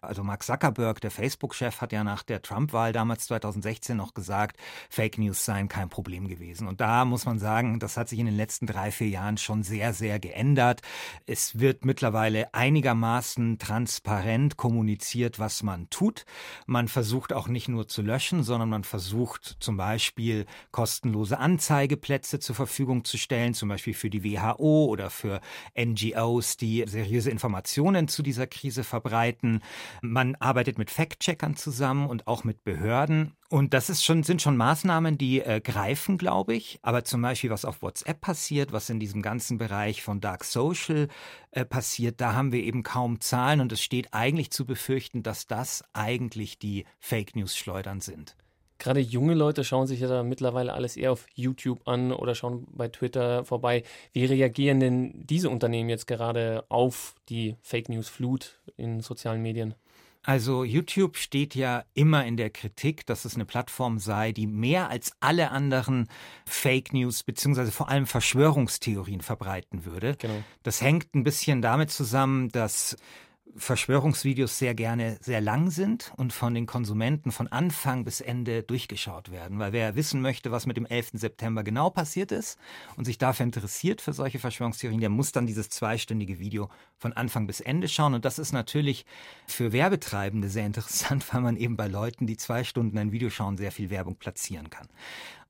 Also 0.00 0.22
Mark 0.22 0.42
Zuckerberg, 0.42 1.00
der 1.00 1.10
Facebook-Chef, 1.10 1.80
hat 1.80 1.92
ja 1.92 2.04
nach 2.04 2.22
der 2.22 2.42
Trump-Wahl 2.42 2.92
damals 2.92 3.26
2016 3.26 3.96
noch 3.96 4.14
gesagt, 4.14 4.56
Fake 4.90 5.18
News 5.18 5.44
seien 5.44 5.68
kein 5.68 5.88
Problem 5.88 6.28
gewesen. 6.28 6.68
Und 6.68 6.80
da 6.80 7.04
muss 7.04 7.26
man 7.26 7.38
sagen, 7.38 7.78
das 7.78 7.96
hat 7.96 8.08
sich 8.08 8.18
in 8.18 8.26
den 8.26 8.36
letzten 8.36 8.66
drei, 8.66 8.90
vier 8.90 9.08
Jahren 9.08 9.38
schon 9.38 9.62
sehr, 9.62 9.92
sehr 9.92 10.18
geändert. 10.18 10.82
Es 11.26 11.58
wird 11.58 11.84
mittlerweile 11.84 12.52
einigermaßen 12.54 13.58
transparent 13.58 14.56
kommuniziert, 14.56 15.38
was 15.38 15.62
man 15.62 15.90
tut. 15.90 16.24
Man 16.66 16.88
versucht 16.88 17.32
auch 17.32 17.48
nicht 17.48 17.68
nur 17.68 17.88
zu 17.88 18.02
löschen, 18.02 18.42
sondern 18.42 18.68
man 18.68 18.84
versucht 18.84 19.56
zum 19.60 19.76
Beispiel 19.76 20.46
kostenlose 20.70 21.38
Anzeigeplätze 21.38 22.38
zur 22.38 22.54
Verfügung 22.54 23.04
zu 23.04 23.18
stellen, 23.18 23.54
zum 23.54 23.68
Beispiel 23.68 23.94
für 23.94 24.10
die 24.10 24.24
WHO 24.24 24.86
oder 24.86 25.10
für 25.10 25.40
NGOs, 25.78 26.56
die 26.56 26.84
seriöse 26.86 27.30
Informationen 27.30 28.08
zu 28.08 28.22
dieser 28.22 28.46
Krise 28.46 28.84
verbreiten. 28.84 29.60
Man 30.02 30.34
arbeitet 30.36 30.78
mit 30.78 30.90
Fact-Checkern 30.90 31.56
zusammen 31.56 32.08
und 32.08 32.26
auch 32.26 32.44
mit 32.44 32.64
Behörden. 32.64 33.32
Und 33.48 33.74
das 33.74 33.90
ist 33.90 34.04
schon, 34.04 34.22
sind 34.22 34.42
schon 34.42 34.56
Maßnahmen, 34.56 35.16
die 35.18 35.40
äh, 35.40 35.60
greifen, 35.60 36.18
glaube 36.18 36.54
ich. 36.54 36.78
Aber 36.82 37.04
zum 37.04 37.22
Beispiel, 37.22 37.50
was 37.50 37.64
auf 37.64 37.82
WhatsApp 37.82 38.20
passiert, 38.20 38.72
was 38.72 38.90
in 38.90 39.00
diesem 39.00 39.22
ganzen 39.22 39.58
Bereich 39.58 40.02
von 40.02 40.20
Dark 40.20 40.44
Social 40.44 41.08
äh, 41.52 41.64
passiert, 41.64 42.20
da 42.20 42.34
haben 42.34 42.52
wir 42.52 42.62
eben 42.62 42.82
kaum 42.82 43.20
Zahlen. 43.20 43.60
Und 43.60 43.72
es 43.72 43.82
steht 43.82 44.12
eigentlich 44.12 44.50
zu 44.50 44.64
befürchten, 44.64 45.22
dass 45.22 45.46
das 45.46 45.84
eigentlich 45.92 46.58
die 46.58 46.84
Fake 46.98 47.36
News-Schleudern 47.36 48.00
sind. 48.00 48.36
Gerade 48.84 49.00
junge 49.00 49.32
Leute 49.32 49.64
schauen 49.64 49.86
sich 49.86 50.00
ja 50.00 50.08
da 50.08 50.22
mittlerweile 50.22 50.74
alles 50.74 50.98
eher 50.98 51.10
auf 51.12 51.24
YouTube 51.34 51.88
an 51.88 52.12
oder 52.12 52.34
schauen 52.34 52.66
bei 52.70 52.88
Twitter 52.88 53.42
vorbei. 53.46 53.82
Wie 54.12 54.26
reagieren 54.26 54.78
denn 54.78 55.26
diese 55.26 55.48
Unternehmen 55.48 55.88
jetzt 55.88 56.06
gerade 56.06 56.66
auf 56.68 57.14
die 57.30 57.56
Fake 57.62 57.88
News 57.88 58.10
Flut 58.10 58.60
in 58.76 59.00
sozialen 59.00 59.40
Medien? 59.40 59.74
Also 60.22 60.64
YouTube 60.64 61.16
steht 61.16 61.54
ja 61.54 61.84
immer 61.94 62.26
in 62.26 62.36
der 62.36 62.50
Kritik, 62.50 63.06
dass 63.06 63.24
es 63.24 63.36
eine 63.36 63.46
Plattform 63.46 63.98
sei, 63.98 64.32
die 64.32 64.46
mehr 64.46 64.90
als 64.90 65.14
alle 65.18 65.50
anderen 65.50 66.06
Fake 66.44 66.92
News 66.92 67.22
beziehungsweise 67.22 67.72
vor 67.72 67.88
allem 67.88 68.06
Verschwörungstheorien 68.06 69.22
verbreiten 69.22 69.86
würde. 69.86 70.14
Genau. 70.18 70.44
Das 70.62 70.82
hängt 70.82 71.14
ein 71.14 71.24
bisschen 71.24 71.62
damit 71.62 71.90
zusammen, 71.90 72.50
dass 72.50 72.98
Verschwörungsvideos 73.56 74.58
sehr 74.58 74.74
gerne 74.74 75.16
sehr 75.20 75.40
lang 75.40 75.70
sind 75.70 76.12
und 76.16 76.32
von 76.32 76.54
den 76.54 76.66
Konsumenten 76.66 77.30
von 77.30 77.46
Anfang 77.46 78.04
bis 78.04 78.20
Ende 78.20 78.62
durchgeschaut 78.62 79.30
werden. 79.30 79.58
Weil 79.58 79.72
wer 79.72 79.94
wissen 79.94 80.20
möchte, 80.20 80.50
was 80.50 80.66
mit 80.66 80.76
dem 80.76 80.86
11. 80.86 81.10
September 81.14 81.62
genau 81.62 81.90
passiert 81.90 82.32
ist 82.32 82.58
und 82.96 83.04
sich 83.04 83.18
dafür 83.18 83.44
interessiert 83.44 84.00
für 84.00 84.12
solche 84.12 84.40
Verschwörungstheorien, 84.40 85.00
der 85.00 85.10
muss 85.10 85.32
dann 85.32 85.46
dieses 85.46 85.68
zweistündige 85.68 86.40
Video 86.40 86.68
von 86.98 87.12
Anfang 87.12 87.46
bis 87.46 87.60
Ende 87.60 87.88
schauen. 87.88 88.14
Und 88.14 88.24
das 88.24 88.38
ist 88.38 88.52
natürlich 88.52 89.06
für 89.46 89.72
Werbetreibende 89.72 90.48
sehr 90.48 90.66
interessant, 90.66 91.24
weil 91.32 91.42
man 91.42 91.56
eben 91.56 91.76
bei 91.76 91.86
Leuten, 91.86 92.26
die 92.26 92.36
zwei 92.36 92.64
Stunden 92.64 92.98
ein 92.98 93.12
Video 93.12 93.30
schauen, 93.30 93.56
sehr 93.56 93.72
viel 93.72 93.90
Werbung 93.90 94.16
platzieren 94.16 94.68
kann. 94.68 94.88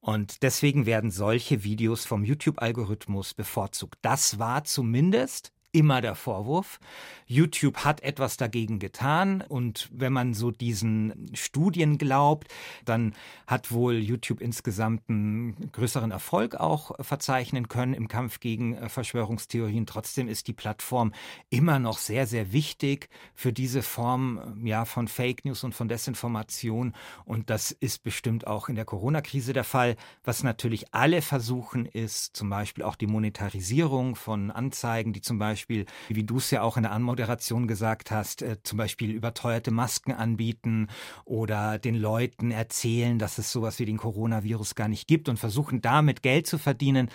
Und 0.00 0.42
deswegen 0.42 0.84
werden 0.84 1.10
solche 1.10 1.64
Videos 1.64 2.04
vom 2.04 2.24
YouTube-Algorithmus 2.24 3.32
bevorzugt. 3.32 3.98
Das 4.02 4.38
war 4.38 4.64
zumindest 4.64 5.53
immer 5.74 6.00
der 6.00 6.14
Vorwurf. 6.14 6.78
YouTube 7.26 7.78
hat 7.78 8.02
etwas 8.02 8.36
dagegen 8.36 8.78
getan 8.78 9.42
und 9.48 9.88
wenn 9.92 10.12
man 10.12 10.34
so 10.34 10.50
diesen 10.50 11.30
Studien 11.34 11.98
glaubt, 11.98 12.48
dann 12.84 13.14
hat 13.46 13.72
wohl 13.72 13.94
YouTube 13.94 14.40
insgesamt 14.40 15.02
einen 15.08 15.72
größeren 15.72 16.10
Erfolg 16.10 16.54
auch 16.54 16.92
verzeichnen 17.00 17.68
können 17.68 17.94
im 17.94 18.08
Kampf 18.08 18.40
gegen 18.40 18.74
äh, 18.74 18.88
Verschwörungstheorien. 18.88 19.86
Trotzdem 19.86 20.28
ist 20.28 20.46
die 20.48 20.52
Plattform 20.52 21.12
immer 21.50 21.78
noch 21.78 21.98
sehr, 21.98 22.26
sehr 22.26 22.52
wichtig 22.52 23.08
für 23.34 23.52
diese 23.52 23.82
Form 23.82 24.38
äh, 24.64 24.68
ja, 24.68 24.84
von 24.84 25.08
Fake 25.08 25.44
News 25.44 25.64
und 25.64 25.74
von 25.74 25.88
Desinformation 25.88 26.94
und 27.24 27.50
das 27.50 27.72
ist 27.72 28.04
bestimmt 28.04 28.46
auch 28.46 28.68
in 28.68 28.76
der 28.76 28.84
Corona-Krise 28.84 29.52
der 29.52 29.64
Fall. 29.64 29.96
Was 30.22 30.42
natürlich 30.42 30.94
alle 30.94 31.20
versuchen, 31.20 31.86
ist 31.86 32.36
zum 32.36 32.48
Beispiel 32.50 32.84
auch 32.84 32.96
die 32.96 33.06
Monetarisierung 33.06 34.14
von 34.14 34.50
Anzeigen, 34.50 35.12
die 35.12 35.20
zum 35.20 35.38
Beispiel 35.38 35.63
Beispiel, 35.64 35.86
wie 36.08 36.24
du 36.24 36.36
es 36.36 36.50
ja 36.50 36.60
auch 36.60 36.76
in 36.76 36.82
der 36.82 36.92
Anmoderation 36.92 37.66
gesagt 37.66 38.10
hast, 38.10 38.42
äh, 38.42 38.58
zum 38.62 38.76
Beispiel 38.76 39.12
überteuerte 39.12 39.70
Masken 39.70 40.12
anbieten 40.12 40.88
oder 41.24 41.78
den 41.78 41.94
Leuten 41.94 42.50
erzählen, 42.50 43.18
dass 43.18 43.38
es 43.38 43.50
sowas 43.50 43.78
wie 43.78 43.86
den 43.86 43.96
Coronavirus 43.96 44.74
gar 44.74 44.88
nicht 44.88 45.08
gibt 45.08 45.30
und 45.30 45.38
versuchen 45.38 45.80
damit 45.80 46.22
Geld 46.22 46.46
zu 46.46 46.58
verdienen. 46.58 47.08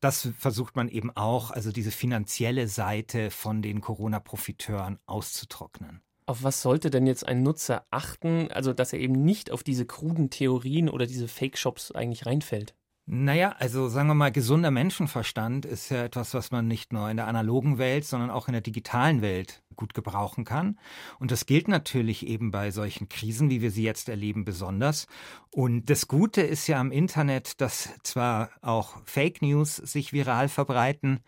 Das 0.00 0.28
versucht 0.38 0.76
man 0.76 0.88
eben 0.88 1.10
auch, 1.16 1.50
also 1.50 1.72
diese 1.72 1.90
finanzielle 1.90 2.68
Seite 2.68 3.32
von 3.32 3.62
den 3.62 3.80
Corona-Profiteuren 3.80 5.00
auszutrocknen. 5.06 6.00
Auf 6.26 6.44
was 6.44 6.62
sollte 6.62 6.90
denn 6.90 7.06
jetzt 7.06 7.26
ein 7.26 7.42
Nutzer 7.42 7.84
achten, 7.90 8.52
also 8.52 8.72
dass 8.72 8.92
er 8.92 9.00
eben 9.00 9.24
nicht 9.24 9.50
auf 9.50 9.64
diese 9.64 9.86
kruden 9.86 10.30
Theorien 10.30 10.88
oder 10.88 11.06
diese 11.06 11.26
Fake-Shops 11.26 11.90
eigentlich 11.90 12.26
reinfällt? 12.26 12.76
Naja, 13.10 13.54
also 13.58 13.88
sagen 13.88 14.08
wir 14.08 14.14
mal, 14.14 14.30
gesunder 14.30 14.70
Menschenverstand 14.70 15.64
ist 15.64 15.88
ja 15.88 16.04
etwas, 16.04 16.34
was 16.34 16.50
man 16.50 16.68
nicht 16.68 16.92
nur 16.92 17.08
in 17.08 17.16
der 17.16 17.26
analogen 17.26 17.78
Welt, 17.78 18.04
sondern 18.04 18.30
auch 18.30 18.48
in 18.48 18.52
der 18.52 18.60
digitalen 18.60 19.22
Welt 19.22 19.62
gut 19.76 19.94
gebrauchen 19.94 20.44
kann. 20.44 20.78
Und 21.18 21.30
das 21.30 21.46
gilt 21.46 21.68
natürlich 21.68 22.26
eben 22.26 22.50
bei 22.50 22.70
solchen 22.70 23.08
Krisen, 23.08 23.48
wie 23.48 23.62
wir 23.62 23.70
sie 23.70 23.82
jetzt 23.82 24.10
erleben, 24.10 24.44
besonders. 24.44 25.06
Und 25.50 25.88
das 25.88 26.06
Gute 26.06 26.42
ist 26.42 26.66
ja 26.66 26.78
am 26.78 26.92
Internet, 26.92 27.62
dass 27.62 27.88
zwar 28.02 28.50
auch 28.60 28.98
Fake 29.06 29.40
News 29.40 29.76
sich 29.76 30.12
viral 30.12 30.50
verbreiten, 30.50 31.20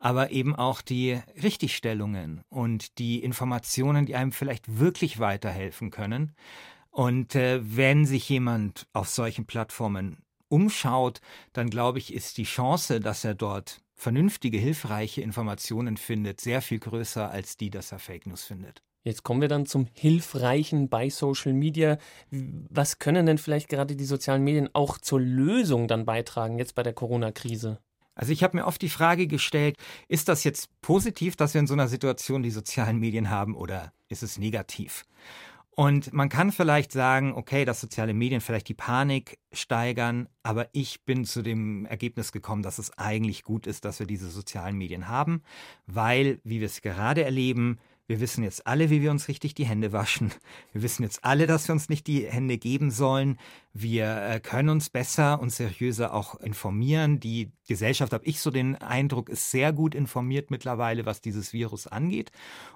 aber 0.00 0.32
eben 0.32 0.56
auch 0.56 0.82
die 0.82 1.20
Richtigstellungen 1.40 2.42
und 2.48 2.98
die 2.98 3.22
Informationen, 3.22 4.04
die 4.04 4.16
einem 4.16 4.32
vielleicht 4.32 4.80
wirklich 4.80 5.20
weiterhelfen 5.20 5.92
können. 5.92 6.34
Und 6.90 7.36
äh, 7.36 7.60
wenn 7.62 8.04
sich 8.04 8.28
jemand 8.28 8.88
auf 8.92 9.08
solchen 9.08 9.46
Plattformen 9.46 10.24
umschaut, 10.50 11.20
dann 11.52 11.70
glaube 11.70 11.98
ich, 11.98 12.12
ist 12.12 12.36
die 12.36 12.44
Chance, 12.44 13.00
dass 13.00 13.24
er 13.24 13.34
dort 13.34 13.80
vernünftige, 13.94 14.58
hilfreiche 14.58 15.22
Informationen 15.22 15.96
findet, 15.96 16.40
sehr 16.40 16.62
viel 16.62 16.78
größer 16.78 17.30
als 17.30 17.56
die, 17.56 17.70
dass 17.70 17.92
er 17.92 17.98
Fake 17.98 18.26
News 18.26 18.44
findet. 18.44 18.82
Jetzt 19.02 19.22
kommen 19.22 19.40
wir 19.40 19.48
dann 19.48 19.64
zum 19.64 19.86
Hilfreichen 19.94 20.88
bei 20.88 21.08
Social 21.08 21.54
Media. 21.54 21.96
Was 22.30 22.98
können 22.98 23.24
denn 23.24 23.38
vielleicht 23.38 23.68
gerade 23.68 23.96
die 23.96 24.04
sozialen 24.04 24.44
Medien 24.44 24.68
auch 24.74 24.98
zur 24.98 25.20
Lösung 25.20 25.88
dann 25.88 26.04
beitragen, 26.04 26.58
jetzt 26.58 26.74
bei 26.74 26.82
der 26.82 26.92
Corona-Krise? 26.92 27.78
Also 28.14 28.32
ich 28.32 28.42
habe 28.42 28.58
mir 28.58 28.66
oft 28.66 28.82
die 28.82 28.90
Frage 28.90 29.26
gestellt, 29.26 29.76
ist 30.08 30.28
das 30.28 30.44
jetzt 30.44 30.68
positiv, 30.82 31.36
dass 31.36 31.54
wir 31.54 31.60
in 31.60 31.66
so 31.66 31.72
einer 31.72 31.88
Situation 31.88 32.42
die 32.42 32.50
sozialen 32.50 32.98
Medien 32.98 33.30
haben 33.30 33.54
oder 33.54 33.94
ist 34.08 34.22
es 34.22 34.36
negativ? 34.36 35.06
Und 35.76 36.12
man 36.12 36.28
kann 36.28 36.52
vielleicht 36.52 36.92
sagen, 36.92 37.32
okay, 37.32 37.64
dass 37.64 37.80
soziale 37.80 38.12
Medien 38.12 38.40
vielleicht 38.40 38.68
die 38.68 38.74
Panik 38.74 39.38
steigern, 39.52 40.28
aber 40.42 40.68
ich 40.72 41.04
bin 41.04 41.24
zu 41.24 41.42
dem 41.42 41.86
Ergebnis 41.86 42.32
gekommen, 42.32 42.62
dass 42.62 42.78
es 42.78 42.96
eigentlich 42.98 43.44
gut 43.44 43.66
ist, 43.66 43.84
dass 43.84 44.00
wir 44.00 44.06
diese 44.06 44.28
sozialen 44.28 44.76
Medien 44.76 45.08
haben, 45.08 45.42
weil, 45.86 46.40
wie 46.44 46.60
wir 46.60 46.66
es 46.66 46.82
gerade 46.82 47.24
erleben, 47.24 47.78
wir 48.10 48.18
wissen 48.18 48.42
jetzt 48.42 48.66
alle, 48.66 48.90
wie 48.90 49.02
wir 49.02 49.12
uns 49.12 49.28
richtig 49.28 49.54
die 49.54 49.66
Hände 49.66 49.92
waschen. 49.92 50.32
Wir 50.72 50.82
wissen 50.82 51.04
jetzt 51.04 51.24
alle, 51.24 51.46
dass 51.46 51.68
wir 51.68 51.74
uns 51.74 51.88
nicht 51.88 52.08
die 52.08 52.26
Hände 52.26 52.58
geben 52.58 52.90
sollen. 52.90 53.38
Wir 53.72 54.20
äh, 54.22 54.40
können 54.40 54.68
uns 54.68 54.90
besser 54.90 55.40
und 55.40 55.50
seriöser 55.50 56.12
auch 56.12 56.34
informieren. 56.40 57.20
Die 57.20 57.52
Gesellschaft, 57.68 58.12
habe 58.12 58.24
ich 58.24 58.40
so 58.40 58.50
den 58.50 58.74
Eindruck, 58.74 59.28
ist 59.28 59.52
sehr 59.52 59.72
gut 59.72 59.94
informiert 59.94 60.50
mittlerweile, 60.50 61.06
was 61.06 61.20
dieses 61.20 61.52
Virus 61.52 61.86
angeht. 61.86 62.32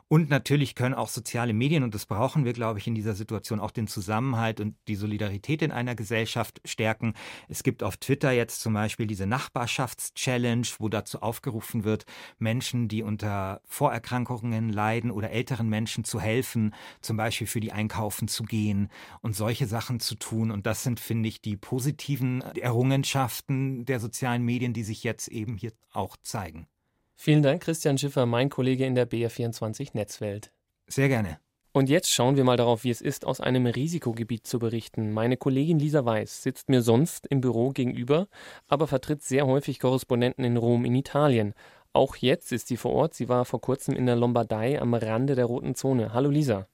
Und 0.09 0.29
natürlich 0.29 0.75
können 0.75 0.95
auch 0.95 1.09
soziale 1.09 1.55
Medien, 1.55 1.83
und 1.83 1.95
das 1.95 2.05
brauchen 2.05 2.45
wir, 2.45 2.53
glaube 2.53 2.79
ich, 2.79 2.87
in 2.87 2.95
dieser 2.95 3.15
Situation, 3.15 3.59
auch 3.59 3.71
den 3.71 3.87
Zusammenhalt 3.87 4.61
und 4.61 4.77
die 4.87 4.97
Solidarität 4.97 5.63
in 5.63 5.73
einer 5.73 5.95
Gesellschaft 5.95 6.61
stärken. 6.67 7.15
Es 7.49 7.63
gibt 7.63 7.83
auf 7.83 7.97
Twitter 7.97 8.31
jetzt 8.31 8.61
zum 8.61 8.75
Beispiel 8.75 9.07
diese 9.07 9.27
Nachbarschaftschallenge, 9.27 10.67
wo 10.79 10.91
dazu 10.91 11.23
aufgerufen 11.23 11.85
wird, 11.85 12.05
Menschen, 12.39 12.87
die 12.87 13.03
unter 13.03 13.63
Vorerkrankungen 13.65 14.69
leiden 14.69 15.11
oder 15.11 15.31
älteren 15.31 15.69
Menschen 15.71 16.05
zu 16.05 16.21
helfen, 16.21 16.75
zum 17.01 17.17
Beispiel 17.17 17.47
für 17.47 17.61
die 17.61 17.73
Einkaufen 17.73 18.29
zu 18.29 18.45
gehen 18.45 18.91
und 19.23 19.35
solche 19.35 19.67
Sachen 19.67 20.01
zu 20.01 20.17
tun. 20.17 20.51
Und 20.51 20.67
das 20.67 20.83
sind, 20.83 21.01
finde 21.01 21.31
ich, 21.31 21.41
die 21.41 21.57
positiven 21.57 22.43
Errungenschaften 22.43 23.87
der 23.87 24.01
sozialen 24.01 24.45
Medien, 24.45 24.75
die 24.75 24.85
sich 24.85 25.03
jetzt 25.03 25.29
eben 25.29 25.57
hier 25.57 25.73
auch 25.93 26.19
zeigen. 26.23 26.69
Vielen 27.17 27.43
Dank, 27.43 27.63
Christian 27.63 27.99
Schiffer, 27.99 28.27
mein 28.27 28.51
Kollege 28.51 28.85
in 28.85 28.95
der 28.95 29.09
BR24 29.09 29.91
Netzwelt. 29.95 30.53
Sehr 30.87 31.09
gerne. 31.09 31.39
Und 31.73 31.89
jetzt 31.89 32.11
schauen 32.13 32.37
wir 32.37 32.45
mal 32.45 32.57
darauf, 32.57 32.85
wie 32.85 32.91
es 32.91 33.01
ist, 33.01 33.25
aus 33.25 33.41
einem 33.41 33.67
Risikogebiet 33.67 34.47
zu 34.47 34.61
berichten. 34.61 35.13
Meine 35.13 35.37
Kollegin 35.37 35.81
Lisa 35.81 36.05
Weiß 36.05 36.43
sitzt 36.43 36.69
mir 36.69 36.83
sonst 36.83 37.27
im 37.27 37.41
Büro 37.41 37.71
gegenüber, 37.71 38.29
aber 38.69 38.87
vertritt 38.87 39.25
sehr 39.25 39.47
häufig 39.47 39.81
Korrespondenten 39.81 40.45
in 40.45 40.57
Rom 40.57 40.85
in 40.85 40.95
Italien. 40.95 41.53
Auch 41.93 42.15
jetzt 42.17 42.53
ist 42.53 42.69
sie 42.69 42.77
vor 42.77 42.93
Ort. 42.93 43.15
Sie 43.15 43.29
war 43.29 43.45
vor 43.45 43.61
kurzem 43.61 43.97
in 43.97 44.07
der 44.07 44.15
Lombardei 44.15 44.81
am 44.81 44.95
Rande 44.95 45.35
der 45.35 45.47
roten 45.47 45.75
Zone. 45.75 46.13
Hallo 46.13 46.31
Lisa. 46.31 46.69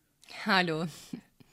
Hallo. 0.45 0.85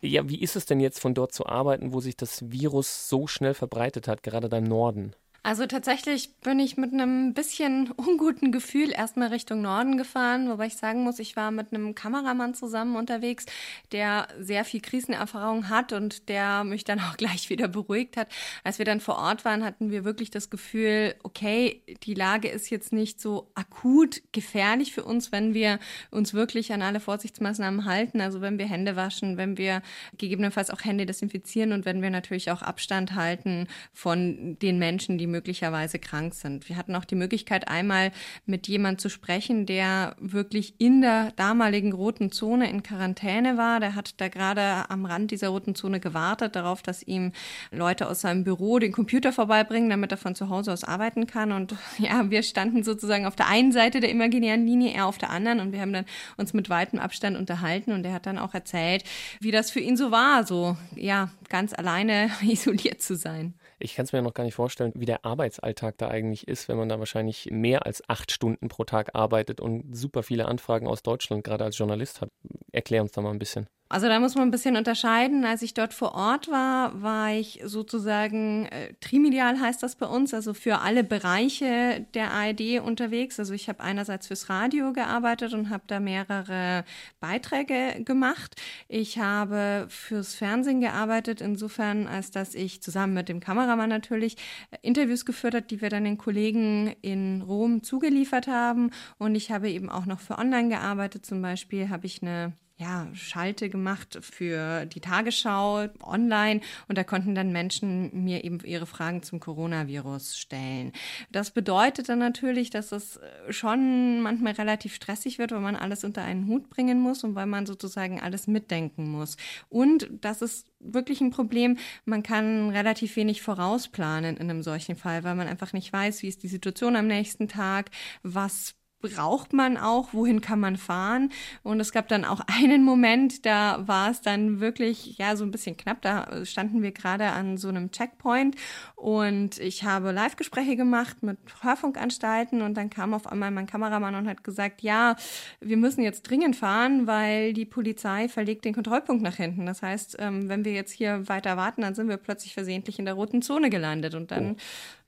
Ja, 0.02 0.28
wie 0.30 0.42
ist 0.42 0.56
es 0.56 0.66
denn 0.66 0.80
jetzt 0.80 1.00
von 1.00 1.14
dort 1.14 1.34
zu 1.34 1.46
arbeiten, 1.46 1.94
wo 1.94 2.02
sich 2.02 2.18
das 2.18 2.52
Virus 2.52 3.08
so 3.08 3.28
schnell 3.28 3.54
verbreitet 3.54 4.08
hat, 4.08 4.24
gerade 4.24 4.50
da 4.50 4.58
im 4.58 4.66
Norden? 4.66 5.14
Also 5.44 5.66
tatsächlich 5.66 6.36
bin 6.42 6.60
ich 6.60 6.78
mit 6.78 6.94
einem 6.94 7.34
bisschen 7.34 7.92
unguten 7.96 8.52
Gefühl 8.52 8.92
erstmal 8.92 9.30
Richtung 9.30 9.62
Norden 9.62 9.98
gefahren, 9.98 10.50
wobei 10.50 10.68
ich 10.68 10.76
sagen 10.76 11.04
muss, 11.04 11.20
ich 11.20 11.36
war 11.36 11.52
mit 11.52 11.74
einem 11.74 11.96
Kameramann 11.96 12.54
zusammen 12.54 12.96
unterwegs, 12.96 13.46
der 13.92 14.28
sehr 14.40 14.66
viel 14.66 14.82
Krisenerfahrung 14.82 15.70
hat 15.70 15.94
und 15.94 16.28
der 16.30 16.64
mich 16.64 16.84
dann 16.84 17.00
auch 17.02 17.18
gleich 17.18 17.50
wieder 17.50 17.68
beruhigt 17.68 18.18
hat. 18.18 18.28
Als 18.64 18.78
wir 18.78 18.86
dann 18.86 19.00
vor 19.00 19.18
Ort 19.18 19.46
waren, 19.46 19.64
hatten 19.64 19.92
wir 19.92 20.04
wirklich 20.04 20.32
das 20.32 20.50
Gefühl, 20.50 21.16
okay, 21.24 21.82
die 22.04 22.14
Lage 22.14 22.50
ist 22.50 22.70
jetzt 22.70 22.92
nicht 22.92 23.22
so 23.22 23.50
akut 23.56 24.22
gefährlich 24.32 24.94
für 24.94 25.04
uns, 25.04 25.32
wenn 25.32 25.54
wir 25.54 25.80
uns 26.12 26.34
wirklich 26.34 26.74
an 26.74 26.82
alle 26.82 27.00
Vorsichtsmaßnahmen 27.00 27.86
halten, 27.86 28.22
also 28.22 28.42
wenn 28.42 28.58
wir 28.58 28.68
Hände 28.68 28.96
waschen, 28.96 29.38
wenn 29.38 29.58
wir 29.58 29.82
gegebenenfalls 30.18 30.70
auch 30.70 30.84
Hände 30.84 31.06
desinfizieren 31.06 31.72
und 31.72 31.86
wenn 31.86 32.02
wir 32.02 32.10
natürlich 32.10 32.52
auch 32.52 32.62
Abstand 32.62 33.16
halten 33.16 33.68
von 33.94 34.58
den 34.62 34.80
Menschen, 34.80 35.18
die 35.18 35.27
möglicherweise 35.28 36.00
krank 36.00 36.34
sind. 36.34 36.70
Wir 36.70 36.78
hatten 36.78 36.96
auch 36.96 37.06
die 37.06 37.16
Möglichkeit, 37.16 37.68
einmal 37.68 38.12
mit 38.46 38.68
jemand 38.68 39.02
zu 39.02 39.10
sprechen, 39.10 39.66
der 39.66 40.16
wirklich 40.20 40.76
in 40.80 41.02
der 41.02 41.32
damaligen 41.36 41.94
roten 41.94 42.32
Zone 42.32 42.70
in 42.70 42.84
Quarantäne 42.84 43.58
war. 43.58 43.80
Der 43.80 43.96
hat 43.96 44.20
da 44.20 44.28
gerade 44.28 44.90
am 44.90 45.06
Rand 45.06 45.32
dieser 45.32 45.50
roten 45.50 45.76
Zone 45.76 46.00
gewartet 46.00 46.56
darauf, 46.56 46.82
dass 46.82 47.04
ihm 47.04 47.32
Leute 47.72 48.08
aus 48.08 48.22
seinem 48.22 48.44
Büro 48.44 48.80
den 48.80 48.92
Computer 48.92 49.32
vorbeibringen, 49.32 49.90
damit 49.90 50.12
er 50.12 50.18
von 50.18 50.36
zu 50.36 50.50
Hause 50.50 50.74
aus 50.74 50.84
arbeiten 50.84 51.28
kann. 51.28 51.52
Und 51.52 51.76
ja, 51.98 52.30
wir 52.30 52.44
standen 52.44 52.84
sozusagen 52.84 53.26
auf 53.26 53.36
der 53.36 53.48
einen 53.48 53.72
Seite 53.72 54.00
der 54.00 54.10
imaginären 54.10 54.66
Linie, 54.66 54.94
er 54.94 55.06
auf 55.06 55.18
der 55.18 55.30
anderen. 55.30 55.60
Und 55.60 55.72
wir 55.72 55.82
haben 55.82 55.94
dann 55.94 56.06
uns 56.38 56.54
mit 56.54 56.70
weitem 56.70 57.00
Abstand 57.00 57.38
unterhalten. 57.38 57.92
Und 57.92 58.06
er 58.06 58.14
hat 58.14 58.26
dann 58.26 58.38
auch 58.38 58.54
erzählt, 58.54 59.04
wie 59.40 59.52
das 59.52 59.72
für 59.72 59.80
ihn 59.80 59.98
so 59.98 60.12
war, 60.12 60.46
so 60.46 60.78
ja, 60.96 61.30
ganz 61.50 61.74
alleine 61.74 62.30
isoliert 62.42 63.02
zu 63.02 63.16
sein. 63.16 63.54
Ich 63.80 63.96
kann 63.96 64.06
es 64.06 64.12
mir 64.12 64.22
noch 64.22 64.34
gar 64.34 64.44
nicht 64.44 64.56
vorstellen, 64.56 64.92
wie 64.96 65.06
der 65.06 65.24
Arbeitsalltag 65.24 65.98
da 65.98 66.08
eigentlich 66.08 66.48
ist, 66.48 66.68
wenn 66.68 66.78
man 66.78 66.90
da 66.90 66.98
wahrscheinlich 66.98 67.50
mehr 67.52 67.86
als 67.86 68.08
acht 68.10 68.32
Stunden 68.32 68.70
pro 68.70 68.86
Tag 68.86 69.14
arbeitet 69.14 69.62
und 69.62 69.96
super 69.96 70.24
viele 70.24 70.48
Anfragen 70.48 70.88
aus 70.88 71.04
Deutschland 71.04 71.44
gerade 71.44 71.64
als 71.64 71.78
Journalist 71.78 72.22
hat. 72.22 72.30
Erklär 72.72 73.04
uns 73.04 73.12
da 73.12 73.22
mal 73.22 73.32
ein 73.32 73.40
bisschen. 73.40 73.68
Also 73.90 74.08
da 74.08 74.20
muss 74.20 74.36
man 74.36 74.50
ein 74.50 74.52
bisschen 74.52 74.76
unterscheiden. 74.76 75.46
Als 75.46 75.62
ich 75.62 75.74
dort 75.74 75.94
vor 75.94 76.14
Ort 76.14 76.50
war, 76.50 77.02
war 77.02 77.32
ich 77.32 77.62
sozusagen 77.64 78.66
äh, 78.66 78.94
trimedial 79.00 79.60
heißt 79.60 79.82
das 79.82 79.96
bei 79.96 80.06
uns, 80.06 80.34
also 80.34 80.54
für 80.54 80.80
alle 80.80 81.06
Bereiche 81.06 82.06
der 82.14 82.32
ARD 82.32 82.82
unterwegs. 82.84 83.40
Also 83.40 83.54
ich 83.54 83.70
habe 83.70 83.82
einerseits 83.82 84.28
fürs 84.28 84.50
Radio 84.50 84.92
gearbeitet 84.92 85.54
und 85.54 85.70
habe 85.70 85.84
da 85.88 86.02
mehrere 86.02 86.84
Beiträge 87.22 88.04
gemacht. 88.04 88.56
Ich 88.90 89.20
habe 89.20 89.88
fürs 89.90 90.36
Fernsehen 90.36 90.82
gearbeitet, 90.82 91.40
insofern 91.40 92.08
als 92.08 92.32
dass 92.32 92.56
ich 92.56 92.82
zusammen 92.82 93.14
mit 93.14 93.30
dem 93.30 93.40
Kameramann 93.40 93.90
natürlich 93.90 94.36
äh, 94.72 94.78
Interviews 94.82 95.26
geführt 95.26 95.56
habe, 95.56 95.66
die 95.66 95.82
wir 95.82 95.90
dann 95.90 96.04
den 96.04 96.18
Kollegen 96.18 96.94
in 97.02 97.42
Rom 97.42 97.84
zugeliefert 97.84 98.48
haben. 98.48 98.92
Und 99.18 99.36
ich 99.36 99.50
habe 99.50 99.70
eben 99.70 99.90
auch 99.90 100.06
noch 100.06 100.20
für 100.20 100.38
Online 100.38 100.68
gearbeitet. 100.68 101.26
Zum 101.26 101.42
Beispiel 101.42 101.90
habe 101.90 102.06
ich 102.06 102.22
eine 102.22 102.52
ja, 102.80 103.08
Schalte 103.14 103.70
gemacht 103.70 104.20
für 104.22 104.86
die 104.86 105.00
Tagesschau 105.00 105.88
online 106.04 106.62
und 106.88 106.96
da 106.98 107.04
konnten 107.04 107.34
dann 107.34 107.52
Menschen 107.52 108.24
mir 108.24 108.44
eben 108.44 108.60
ihre 108.64 108.86
Fragen 108.86 109.24
zum 109.24 109.40
Coronavirus 109.40 110.38
stellen. 110.38 110.92
Das 111.32 111.50
bedeutet 111.50 112.08
dann 112.08 112.20
natürlich, 112.20 112.70
dass 112.70 112.92
es 112.92 113.20
schon 113.50 114.22
manchmal 114.22 114.54
relativ 114.54 114.94
stressig 114.94 115.40
wird, 115.40 115.52
weil 115.52 115.60
man 115.60 115.76
alles 115.76 116.04
unter 116.04 116.24
einen 116.24 116.46
Hut 116.48 116.70
bringen 116.70 117.00
muss 117.00 117.24
und 117.24 117.34
weil 117.34 117.48
man 117.48 117.66
sozusagen 117.66 118.22
alles 118.22 118.46
mitdenken 118.46 119.10
muss. 119.10 119.38
Und 119.70 120.08
das 120.22 120.44
ist 120.44 120.68
wirklich 120.80 121.20
ein 121.22 121.32
Problem. 121.32 121.78
Man 122.06 122.22
kann 122.22 122.70
relativ 122.70 123.16
wenig 123.16 123.42
vorausplanen 123.42 124.38
in 124.38 124.52
einem 124.52 124.62
solchen 124.62 124.96
Fall, 124.96 125.24
weil 125.24 125.34
man 125.34 125.48
einfach 125.48 125.74
nicht 125.74 125.92
weiß, 125.92 126.22
wie 126.22 126.28
ist 126.28 126.44
die 126.44 126.48
Situation 126.48 126.96
am 126.96 127.08
nächsten 127.08 127.48
Tag, 127.48 127.90
was 128.22 128.77
braucht 129.02 129.54
man 129.54 129.78
auch, 129.78 130.14
wohin 130.14 130.42
kann 130.42 130.60
man 130.60 130.76
fahren. 130.76 131.32
Und 131.64 131.80
es 131.80 131.92
gab 131.92 132.08
dann 132.08 132.26
auch 132.26 132.42
einen 132.48 132.84
Moment, 132.84 133.46
da 133.46 133.88
war 133.88 134.12
es 134.12 134.22
dann 134.22 134.60
wirklich, 134.60 135.18
ja, 135.18 135.36
so 135.36 135.44
ein 135.44 135.52
bisschen 135.52 135.78
knapp. 135.78 136.02
Da 136.02 136.46
standen 136.46 136.82
wir 136.82 136.92
gerade 136.92 137.28
an 137.32 137.58
so 137.58 137.70
einem 137.70 137.92
Checkpoint 137.92 138.56
und 138.96 139.60
ich 139.60 139.84
habe 139.84 140.12
Live-Gespräche 140.12 140.76
gemacht 140.76 141.24
mit 141.24 141.38
Hörfunkanstalten 141.62 142.62
und 142.62 142.76
dann 142.76 142.90
kam 142.90 143.14
auf 143.14 143.28
einmal 143.28 143.52
mein 143.52 143.68
Kameramann 143.68 144.16
und 144.16 144.28
hat 144.28 144.44
gesagt, 144.44 144.82
ja, 144.82 145.16
wir 145.60 145.78
müssen 145.78 146.02
jetzt 146.02 146.24
dringend 146.24 146.56
fahren, 146.56 147.08
weil 147.08 147.54
die 147.54 147.66
Polizei 147.66 148.28
verlegt 148.30 148.66
den 148.66 148.74
Kontrollpunkt 148.74 149.22
nach 149.22 149.36
hinten. 149.36 149.66
Das 149.66 149.82
heißt, 149.82 150.18
ähm, 150.20 150.50
wenn 150.50 150.66
wir 150.66 150.74
jetzt 150.74 150.92
hier 150.92 151.28
weiter 151.28 151.58
warten, 151.58 151.82
dann 151.82 151.96
sind 151.96 152.10
wir 152.10 152.18
plötzlich 152.18 152.54
versehentlich 152.54 153.00
in 153.00 153.06
der 153.06 153.14
roten 153.14 153.42
Zone 153.42 153.70
gelandet 153.70 154.16
und 154.16 154.32
dann 154.32 154.54
oh 154.54 154.62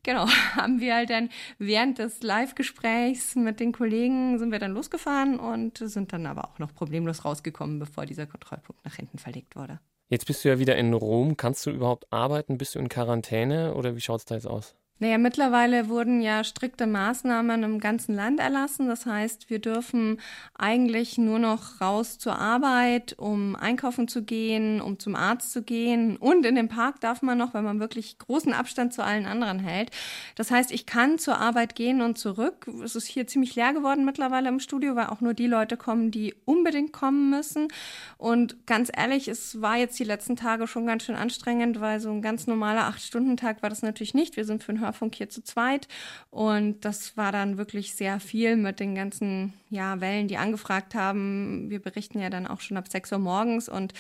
genau, 0.04 0.28
haben 0.56 0.80
wir 0.80 0.96
halt 0.96 1.10
dann 1.10 1.30
während 1.58 2.00
des 2.00 2.22
Live-Gesprächs 2.24 3.36
mit 3.36 3.60
den 3.60 3.72
Kollegen 3.72 4.38
sind 4.40 4.52
wir 4.52 4.60
dann 4.60 4.74
losgefahren 4.74 5.40
und 5.40 5.78
sind 5.78 6.14
dann 6.14 6.26
aber 6.26 6.50
auch 6.50 6.60
noch 6.60 6.74
problemlos 6.74 7.26
rausgekommen, 7.26 7.80
bevor 7.80 8.06
dieser 8.06 8.26
Kontrollpunkt 8.26 8.84
nach 8.86 8.96
hinten 8.96 9.18
verlegt 9.18 9.56
wurde. 9.56 9.80
Jetzt 10.10 10.26
bist 10.26 10.44
du 10.44 10.50
ja 10.50 10.58
wieder 10.58 10.76
in 10.76 10.94
Rom. 10.94 11.38
Kannst 11.38 11.66
du 11.66 11.70
überhaupt 11.70 12.12
arbeiten? 12.12 12.58
Bist 12.58 12.76
du 12.76 12.80
in 12.80 12.90
Quarantäne 12.90 13.76
oder 13.76 13.96
wie 13.96 14.02
schaut 14.02 14.20
es 14.20 14.26
da 14.26 14.36
jetzt 14.36 14.48
aus? 14.48 14.76
Naja, 15.02 15.18
mittlerweile 15.18 15.88
wurden 15.88 16.20
ja 16.20 16.44
strikte 16.44 16.86
Maßnahmen 16.86 17.64
im 17.64 17.80
ganzen 17.80 18.16
Land 18.16 18.42
erlassen. 18.42 18.90
Das 18.90 19.06
heißt, 19.06 19.50
wir 19.50 19.60
dürfen 19.60 20.20
eigentlich 20.58 21.18
nur 21.18 21.40
noch 21.40 21.80
raus 21.80 22.20
zur 22.20 22.38
Arbeit, 22.38 23.16
um 23.18 23.56
einkaufen 23.56 24.10
zu 24.10 24.24
gehen, 24.24 24.82
um 24.82 25.00
zum 25.00 25.16
Arzt 25.16 25.54
zu 25.54 25.64
gehen. 25.64 26.18
Und 26.18 26.46
in 26.46 26.56
den 26.56 26.68
Park 26.68 27.00
darf 27.00 27.22
man 27.22 27.38
noch, 27.38 27.54
wenn 27.54 27.64
man 27.64 27.80
wirklich 27.80 28.18
großen 28.18 28.52
Abstand 28.52 28.94
zu 28.94 29.02
allen 29.02 29.26
anderen 29.26 29.60
hält. 29.60 29.92
Das 30.36 30.52
heißt, 30.52 30.70
ich 30.70 30.86
kann 30.86 31.18
zur 31.18 31.38
Arbeit 31.40 31.76
gehen 31.76 32.02
und 32.02 32.18
zurück. 32.18 32.70
Es 32.84 32.98
ist 32.98 33.08
hier 33.08 33.26
ziemlich 33.26 33.56
leer 33.56 33.72
geworden 33.72 34.04
mittlerweile 34.04 34.50
im 34.50 34.60
Studio, 34.60 34.98
weil 34.98 35.08
auch 35.08 35.22
nur 35.22 35.34
die 35.34 35.48
Leute 35.48 35.78
kommen, 35.78 36.12
die 36.12 36.36
unbedingt 36.44 36.92
kommen 36.92 37.30
müssen. 37.30 37.70
Und 38.18 38.68
ganz 38.68 38.92
ehrlich, 38.94 39.30
es 39.30 39.62
war 39.62 39.78
jetzt 39.78 39.98
die 39.98 40.04
letzten 40.04 40.36
Tage 40.36 40.68
schon 40.68 40.86
ganz 40.86 41.04
schön 41.04 41.16
anstrengend, 41.16 41.80
weil 41.80 42.02
so 42.02 42.12
ein 42.12 42.22
ganz 42.22 42.48
normaler 42.48 42.88
Acht-Stunden-Tag 42.88 43.64
war 43.64 43.70
das 43.70 43.82
natürlich 43.82 44.14
nicht. 44.14 44.36
Wir 44.36 44.44
sind 44.44 44.62
für 44.62 44.74
ein 44.74 44.89
Hörfunk 44.90 45.16
hier 45.16 45.30
zu 45.30 45.44
zweit. 45.44 45.88
Und 46.30 46.84
das 46.86 47.16
war 47.16 47.32
dann 47.32 47.58
wirklich 47.58 47.96
sehr 47.96 48.20
viel 48.20 48.56
mit 48.56 48.80
den 48.80 48.96
ganzen 48.96 49.54
ja, 49.70 50.02
Wellen, 50.02 50.28
die 50.28 50.38
angefragt 50.38 50.96
haben. 50.96 51.70
Wir 51.70 51.80
berichten 51.80 52.20
ja 52.20 52.30
dann 52.30 52.48
auch 52.48 52.62
schon 52.62 52.78
ab 52.78 52.88
6 52.88 53.12
Uhr 53.14 53.20
morgens 53.20 53.70
und 53.70 53.94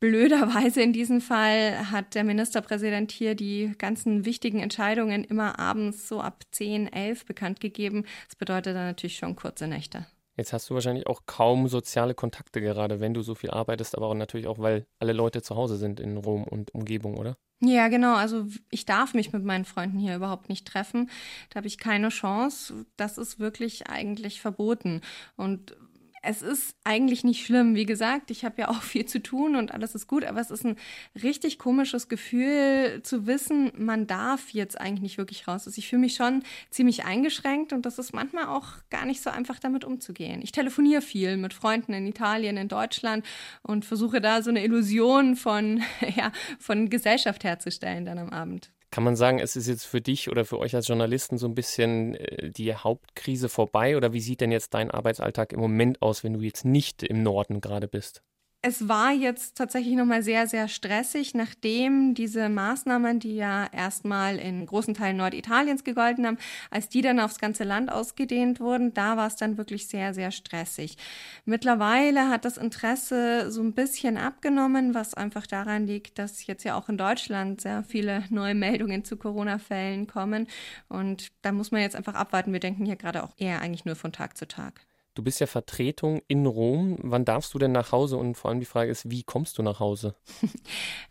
Blöderweise 0.00 0.82
in 0.82 0.92
diesem 0.92 1.22
Fall 1.22 1.90
hat 1.90 2.14
der 2.14 2.24
Ministerpräsident 2.24 3.10
hier 3.10 3.34
die 3.34 3.72
ganzen 3.78 4.26
wichtigen 4.26 4.58
Entscheidungen 4.58 5.24
immer 5.24 5.58
abends 5.58 6.08
so 6.08 6.20
ab 6.20 6.42
10, 6.50 6.92
11 6.92 7.24
bekannt 7.24 7.60
gegeben. 7.60 8.04
Das 8.26 8.36
bedeutet 8.36 8.76
dann 8.76 8.84
natürlich 8.84 9.16
schon 9.16 9.34
kurze 9.34 9.66
Nächte. 9.66 10.04
Jetzt 10.36 10.52
hast 10.52 10.68
du 10.68 10.74
wahrscheinlich 10.74 11.06
auch 11.06 11.22
kaum 11.26 11.68
soziale 11.68 12.14
Kontakte 12.14 12.60
gerade, 12.60 13.00
wenn 13.00 13.14
du 13.14 13.22
so 13.22 13.34
viel 13.34 13.50
arbeitest, 13.50 13.96
aber 13.96 14.08
auch 14.08 14.14
natürlich 14.14 14.46
auch, 14.46 14.58
weil 14.58 14.86
alle 14.98 15.12
Leute 15.12 15.42
zu 15.42 15.54
Hause 15.54 15.76
sind 15.76 16.00
in 16.00 16.16
Rom 16.16 16.44
und 16.44 16.74
Umgebung, 16.74 17.16
oder? 17.16 17.36
Ja, 17.60 17.88
genau. 17.88 18.14
Also 18.16 18.46
ich 18.70 18.84
darf 18.84 19.14
mich 19.14 19.32
mit 19.32 19.44
meinen 19.44 19.64
Freunden 19.64 19.98
hier 19.98 20.16
überhaupt 20.16 20.48
nicht 20.48 20.66
treffen. 20.66 21.08
Da 21.50 21.58
habe 21.58 21.66
ich 21.66 21.78
keine 21.78 22.08
Chance. 22.08 22.86
Das 22.96 23.16
ist 23.16 23.38
wirklich 23.38 23.88
eigentlich 23.88 24.40
verboten. 24.40 25.00
Und 25.36 25.76
es 26.24 26.42
ist 26.42 26.76
eigentlich 26.84 27.24
nicht 27.24 27.44
schlimm. 27.44 27.74
Wie 27.74 27.86
gesagt, 27.86 28.30
ich 28.30 28.44
habe 28.44 28.62
ja 28.62 28.68
auch 28.68 28.82
viel 28.82 29.04
zu 29.06 29.22
tun 29.22 29.56
und 29.56 29.72
alles 29.72 29.94
ist 29.94 30.06
gut, 30.06 30.24
aber 30.24 30.40
es 30.40 30.50
ist 30.50 30.64
ein 30.64 30.76
richtig 31.22 31.58
komisches 31.58 32.08
Gefühl 32.08 33.00
zu 33.02 33.26
wissen, 33.26 33.72
man 33.76 34.06
darf 34.06 34.50
jetzt 34.50 34.80
eigentlich 34.80 35.02
nicht 35.02 35.18
wirklich 35.18 35.46
raus. 35.46 35.66
Also 35.66 35.78
ich 35.78 35.88
fühle 35.88 36.00
mich 36.00 36.14
schon 36.14 36.42
ziemlich 36.70 37.04
eingeschränkt 37.04 37.72
und 37.72 37.86
das 37.86 37.98
ist 37.98 38.14
manchmal 38.14 38.46
auch 38.46 38.68
gar 38.90 39.04
nicht 39.04 39.22
so 39.22 39.30
einfach 39.30 39.58
damit 39.58 39.84
umzugehen. 39.84 40.40
Ich 40.42 40.52
telefoniere 40.52 41.02
viel 41.02 41.36
mit 41.36 41.52
Freunden 41.52 41.92
in 41.92 42.06
Italien, 42.06 42.56
in 42.56 42.68
Deutschland 42.68 43.24
und 43.62 43.84
versuche 43.84 44.20
da 44.20 44.42
so 44.42 44.50
eine 44.50 44.64
Illusion 44.64 45.36
von, 45.36 45.82
ja, 46.16 46.32
von 46.58 46.88
Gesellschaft 46.90 47.44
herzustellen 47.44 48.06
dann 48.06 48.18
am 48.18 48.30
Abend. 48.30 48.73
Kann 48.94 49.02
man 49.02 49.16
sagen, 49.16 49.40
es 49.40 49.56
ist 49.56 49.66
jetzt 49.66 49.86
für 49.86 50.00
dich 50.00 50.30
oder 50.30 50.44
für 50.44 50.60
euch 50.60 50.76
als 50.76 50.86
Journalisten 50.86 51.36
so 51.36 51.48
ein 51.48 51.56
bisschen 51.56 52.14
äh, 52.14 52.50
die 52.50 52.76
Hauptkrise 52.76 53.48
vorbei? 53.48 53.96
Oder 53.96 54.12
wie 54.12 54.20
sieht 54.20 54.40
denn 54.40 54.52
jetzt 54.52 54.72
dein 54.72 54.88
Arbeitsalltag 54.88 55.52
im 55.52 55.58
Moment 55.58 56.00
aus, 56.00 56.22
wenn 56.22 56.34
du 56.34 56.40
jetzt 56.42 56.64
nicht 56.64 57.02
im 57.02 57.24
Norden 57.24 57.60
gerade 57.60 57.88
bist? 57.88 58.22
Es 58.66 58.88
war 58.88 59.12
jetzt 59.12 59.58
tatsächlich 59.58 59.94
nochmal 59.94 60.22
sehr, 60.22 60.46
sehr 60.46 60.68
stressig, 60.68 61.34
nachdem 61.34 62.14
diese 62.14 62.48
Maßnahmen, 62.48 63.20
die 63.20 63.36
ja 63.36 63.66
erstmal 63.70 64.38
in 64.38 64.64
großen 64.64 64.94
Teilen 64.94 65.18
Norditaliens 65.18 65.84
gegolten 65.84 66.26
haben, 66.26 66.38
als 66.70 66.88
die 66.88 67.02
dann 67.02 67.20
aufs 67.20 67.38
ganze 67.38 67.64
Land 67.64 67.92
ausgedehnt 67.92 68.60
wurden, 68.60 68.94
da 68.94 69.18
war 69.18 69.26
es 69.26 69.36
dann 69.36 69.58
wirklich 69.58 69.86
sehr, 69.88 70.14
sehr 70.14 70.30
stressig. 70.30 70.96
Mittlerweile 71.44 72.30
hat 72.30 72.46
das 72.46 72.56
Interesse 72.56 73.50
so 73.50 73.60
ein 73.60 73.74
bisschen 73.74 74.16
abgenommen, 74.16 74.94
was 74.94 75.12
einfach 75.12 75.46
daran 75.46 75.86
liegt, 75.86 76.18
dass 76.18 76.46
jetzt 76.46 76.64
ja 76.64 76.74
auch 76.74 76.88
in 76.88 76.96
Deutschland 76.96 77.60
sehr 77.60 77.84
viele 77.84 78.24
neue 78.30 78.54
Meldungen 78.54 79.04
zu 79.04 79.18
Corona-Fällen 79.18 80.06
kommen. 80.06 80.46
Und 80.88 81.32
da 81.42 81.52
muss 81.52 81.70
man 81.70 81.82
jetzt 81.82 81.96
einfach 81.96 82.14
abwarten. 82.14 82.54
Wir 82.54 82.60
denken 82.60 82.86
hier 82.86 82.96
gerade 82.96 83.24
auch 83.24 83.34
eher 83.36 83.60
eigentlich 83.60 83.84
nur 83.84 83.96
von 83.96 84.12
Tag 84.12 84.38
zu 84.38 84.48
Tag. 84.48 84.86
Du 85.14 85.22
bist 85.22 85.38
ja 85.38 85.46
Vertretung 85.46 86.22
in 86.26 86.44
Rom. 86.44 86.98
Wann 87.00 87.24
darfst 87.24 87.54
du 87.54 87.58
denn 87.58 87.70
nach 87.70 87.92
Hause? 87.92 88.16
Und 88.16 88.34
vor 88.36 88.50
allem 88.50 88.58
die 88.58 88.66
Frage 88.66 88.90
ist, 88.90 89.10
wie 89.10 89.22
kommst 89.22 89.56
du 89.58 89.62
nach 89.62 89.80
Hause? 89.80 90.14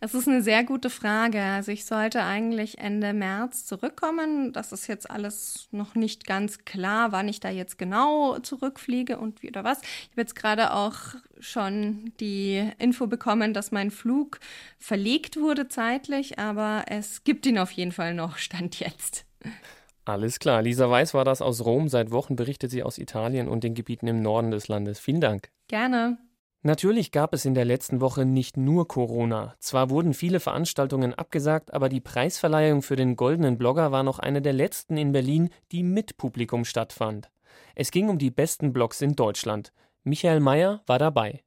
Das 0.01 0.13
ist 0.13 0.27
eine 0.27 0.41
sehr 0.41 0.65
gute 0.65 0.89
Frage. 0.89 1.41
Also 1.41 1.71
ich 1.71 1.85
sollte 1.85 2.23
eigentlich 2.23 2.77
Ende 2.77 3.13
März 3.13 3.65
zurückkommen. 3.65 4.51
Das 4.51 4.73
ist 4.73 4.87
jetzt 4.87 5.09
alles 5.09 5.69
noch 5.71 5.95
nicht 5.95 6.27
ganz 6.27 6.65
klar, 6.65 7.13
wann 7.13 7.29
ich 7.29 7.39
da 7.39 7.49
jetzt 7.49 7.77
genau 7.77 8.37
zurückfliege 8.39 9.17
und 9.17 9.41
wie 9.41 9.47
oder 9.47 9.63
was. 9.63 9.81
Ich 9.81 10.11
habe 10.11 10.21
jetzt 10.21 10.35
gerade 10.35 10.73
auch 10.73 10.95
schon 11.39 12.11
die 12.19 12.69
Info 12.79 13.07
bekommen, 13.07 13.53
dass 13.53 13.71
mein 13.71 13.91
Flug 13.91 14.41
verlegt 14.77 15.37
wurde 15.39 15.69
zeitlich, 15.69 16.37
aber 16.37 16.83
es 16.87 17.23
gibt 17.23 17.45
ihn 17.45 17.57
auf 17.57 17.71
jeden 17.71 17.93
Fall 17.93 18.13
noch, 18.13 18.37
stand 18.37 18.79
jetzt. 18.81 19.25
Alles 20.05 20.39
klar. 20.39 20.61
Lisa 20.61 20.89
Weiß 20.89 21.13
war 21.13 21.25
das 21.25 21.41
aus 21.41 21.65
Rom. 21.65 21.87
Seit 21.87 22.11
Wochen 22.11 22.35
berichtet 22.35 22.71
sie 22.71 22.83
aus 22.83 22.97
Italien 22.97 23.47
und 23.47 23.63
den 23.63 23.73
Gebieten 23.73 24.07
im 24.07 24.21
Norden 24.21 24.51
des 24.51 24.67
Landes. 24.67 24.99
Vielen 24.99 25.21
Dank. 25.21 25.49
Gerne. 25.67 26.17
Natürlich 26.65 27.11
gab 27.11 27.33
es 27.33 27.43
in 27.43 27.55
der 27.55 27.65
letzten 27.65 27.99
Woche 27.99 28.25
nicht 28.25 28.55
nur 28.55 28.87
Corona. 28.87 29.55
Zwar 29.59 29.89
wurden 29.89 30.13
viele 30.13 30.39
Veranstaltungen 30.39 31.13
abgesagt, 31.13 31.73
aber 31.73 31.89
die 31.89 31.99
Preisverleihung 31.99 32.81
für 32.81 32.95
den 32.95 33.17
goldenen 33.17 33.57
Blogger 33.57 33.91
war 33.91 34.03
noch 34.03 34.19
eine 34.19 34.41
der 34.41 34.53
letzten 34.53 34.95
in 34.95 35.11
Berlin, 35.11 35.49
die 35.73 35.83
mit 35.83 36.15
Publikum 36.15 36.63
stattfand. 36.63 37.29
Es 37.75 37.91
ging 37.91 38.07
um 38.07 38.17
die 38.17 38.31
besten 38.31 38.71
Blogs 38.71 39.01
in 39.01 39.13
Deutschland. 39.13 39.73
Michael 40.05 40.39
Mayer 40.39 40.81
war 40.85 40.99
dabei. 40.99 41.43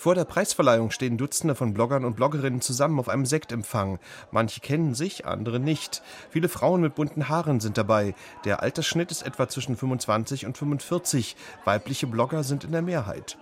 Vor 0.00 0.14
der 0.14 0.24
Preisverleihung 0.24 0.90
stehen 0.92 1.18
Dutzende 1.18 1.54
von 1.54 1.74
Bloggern 1.74 2.06
und 2.06 2.16
Bloggerinnen 2.16 2.62
zusammen 2.62 2.98
auf 2.98 3.10
einem 3.10 3.26
Sektempfang. 3.26 3.98
Manche 4.30 4.60
kennen 4.60 4.94
sich, 4.94 5.26
andere 5.26 5.60
nicht. 5.60 6.00
Viele 6.30 6.48
Frauen 6.48 6.80
mit 6.80 6.94
bunten 6.94 7.28
Haaren 7.28 7.60
sind 7.60 7.76
dabei. 7.76 8.14
Der 8.46 8.62
Altersschnitt 8.62 9.10
ist 9.10 9.20
etwa 9.20 9.46
zwischen 9.46 9.76
25 9.76 10.46
und 10.46 10.56
45. 10.56 11.36
Weibliche 11.66 12.06
Blogger 12.06 12.44
sind 12.44 12.64
in 12.64 12.72
der 12.72 12.80
Mehrheit. 12.80 13.36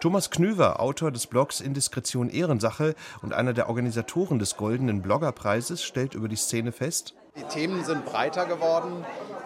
Thomas 0.00 0.30
Knüver, 0.30 0.80
Autor 0.80 1.12
des 1.12 1.28
Blogs 1.28 1.60
Indiskretion 1.60 2.30
Ehrensache 2.30 2.96
und 3.22 3.32
einer 3.32 3.52
der 3.52 3.68
Organisatoren 3.68 4.40
des 4.40 4.56
Goldenen 4.56 5.02
Bloggerpreises, 5.02 5.84
stellt 5.84 6.14
über 6.14 6.26
die 6.26 6.34
Szene 6.34 6.72
fest, 6.72 7.14
die 7.36 7.44
Themen 7.44 7.84
sind 7.84 8.04
breiter 8.04 8.46
geworden. 8.46 9.04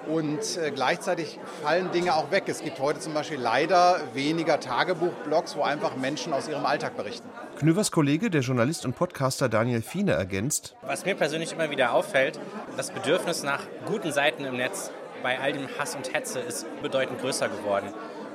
und 0.09 0.57
äh, 0.57 0.71
gleichzeitig 0.71 1.41
fallen 1.65 1.91
Dinge 1.91 2.15
auch 2.15 2.31
weg. 2.31 2.45
Es 2.47 2.63
gibt 2.63 2.79
heute 2.79 3.01
zum 3.01 3.13
Beispiel 3.13 3.39
leider 3.41 4.01
weniger 4.15 4.61
Tagebuchblogs, 4.61 5.57
wo 5.57 5.63
einfach 5.63 5.97
Menschen 5.97 6.33
aus 6.33 6.49
ihrem 6.49 6.65
Alltag 6.65 6.97
berichten. 6.97 7.29
Knüvers 7.59 7.91
Kollege, 7.91 8.31
der 8.31 8.43
Journalist 8.43 8.85
und 8.85 8.95
Podcaster 8.95 9.49
Daniel 9.49 9.83
Fiene 9.83 10.13
ergänzt. 10.13 10.77
Was 10.83 11.05
mir 11.05 11.17
persönlich 11.17 11.53
immer 11.53 11.71
wieder 11.71 11.93
auffällt, 11.93 12.39
das 12.77 12.93
Bedürfnis 12.93 13.43
nach 13.43 13.63
guten 13.87 14.13
Seiten 14.13 14.45
im 14.45 14.57
Netz 14.57 14.93
bei 15.25 15.41
all 15.41 15.53
dem 15.53 15.67
Hass 15.77 15.97
und 15.97 16.15
Hetze 16.15 16.39
ist 16.39 16.67
bedeutend 16.83 17.21
größer 17.21 17.49
geworden. 17.49 17.89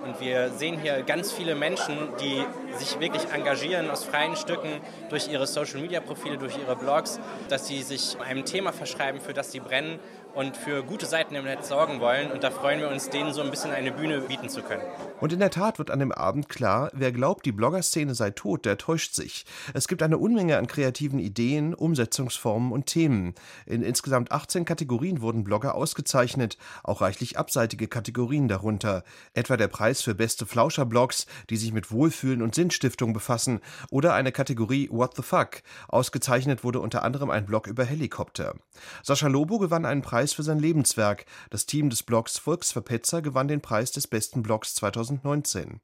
Und 0.03 0.19
wir 0.19 0.49
sehen 0.49 0.79
hier 0.81 1.03
ganz 1.03 1.31
viele 1.31 1.53
Menschen, 1.53 1.95
die 2.19 2.43
sich 2.77 2.99
wirklich 2.99 3.23
engagieren 3.31 3.89
aus 3.91 4.03
freien 4.03 4.35
Stücken 4.35 4.81
durch 5.09 5.27
ihre 5.27 5.45
Social-Media-Profile, 5.45 6.37
durch 6.37 6.57
ihre 6.57 6.75
Blogs, 6.75 7.19
dass 7.49 7.67
sie 7.67 7.83
sich 7.83 8.17
einem 8.19 8.43
Thema 8.45 8.73
verschreiben, 8.73 9.21
für 9.21 9.33
das 9.33 9.51
sie 9.51 9.59
brennen 9.59 9.99
und 10.33 10.55
für 10.55 10.83
gute 10.83 11.05
Seiten 11.05 11.35
im 11.35 11.45
Netz 11.45 11.67
sorgen 11.67 11.99
wollen. 11.99 12.31
Und 12.31 12.43
da 12.43 12.51
freuen 12.51 12.79
wir 12.79 12.89
uns, 12.89 13.09
denen 13.09 13.33
so 13.33 13.41
ein 13.41 13.51
bisschen 13.51 13.71
eine 13.71 13.91
Bühne 13.91 14.21
bieten 14.21 14.49
zu 14.49 14.61
können. 14.61 14.83
Und 15.19 15.33
in 15.33 15.39
der 15.39 15.51
Tat 15.51 15.77
wird 15.77 15.91
an 15.91 15.99
dem 15.99 16.11
Abend 16.11 16.49
klar, 16.49 16.89
wer 16.93 17.11
glaubt, 17.11 17.45
die 17.45 17.51
Bloggerszene 17.51 18.15
sei 18.15 18.31
tot, 18.31 18.65
der 18.65 18.77
täuscht 18.77 19.13
sich. 19.13 19.45
Es 19.73 19.87
gibt 19.87 20.01
eine 20.01 20.17
Unmenge 20.17 20.57
an 20.57 20.67
kreativen 20.67 21.19
Ideen, 21.19 21.73
Umsetzungsformen 21.73 22.71
und 22.71 22.85
Themen. 22.87 23.35
In 23.65 23.83
insgesamt 23.83 24.31
18 24.31 24.65
Kategorien 24.65 25.21
wurden 25.21 25.43
Blogger 25.43 25.75
ausgezeichnet, 25.75 26.57
auch 26.83 27.01
reichlich 27.01 27.37
abseitige 27.37 27.87
Kategorien 27.87 28.47
darunter. 28.47 29.03
Etwa 29.33 29.57
der 29.57 29.67
Preis 29.67 30.01
für 30.01 30.15
beste 30.15 30.45
Flauscher-Blogs, 30.45 31.27
die 31.49 31.57
sich 31.57 31.73
mit 31.73 31.91
Wohlfühlen 31.91 32.41
und 32.41 32.55
Sinnstiftung 32.55 33.13
befassen, 33.13 33.59
oder 33.89 34.13
eine 34.13 34.31
Kategorie 34.31 34.89
What 34.91 35.15
the 35.15 35.21
Fuck. 35.21 35.61
Ausgezeichnet 35.87 36.63
wurde 36.63 36.79
unter 36.79 37.03
anderem 37.03 37.29
ein 37.29 37.45
Blog 37.45 37.67
über 37.67 37.83
Helikopter. 37.83 38.55
Sascha 39.03 39.27
Lobo 39.27 39.59
gewann 39.59 39.85
einen 39.85 40.01
Preis 40.01 40.20
Preis 40.21 40.33
für 40.33 40.43
sein 40.43 40.59
Lebenswerk. 40.59 41.25
Das 41.49 41.65
Team 41.65 41.89
des 41.89 42.03
Blogs 42.03 42.37
Volksverpetzer 42.37 43.23
gewann 43.23 43.47
den 43.47 43.59
Preis 43.59 43.91
des 43.91 44.05
besten 44.05 44.43
Blogs 44.43 44.75
2019. 44.75 45.81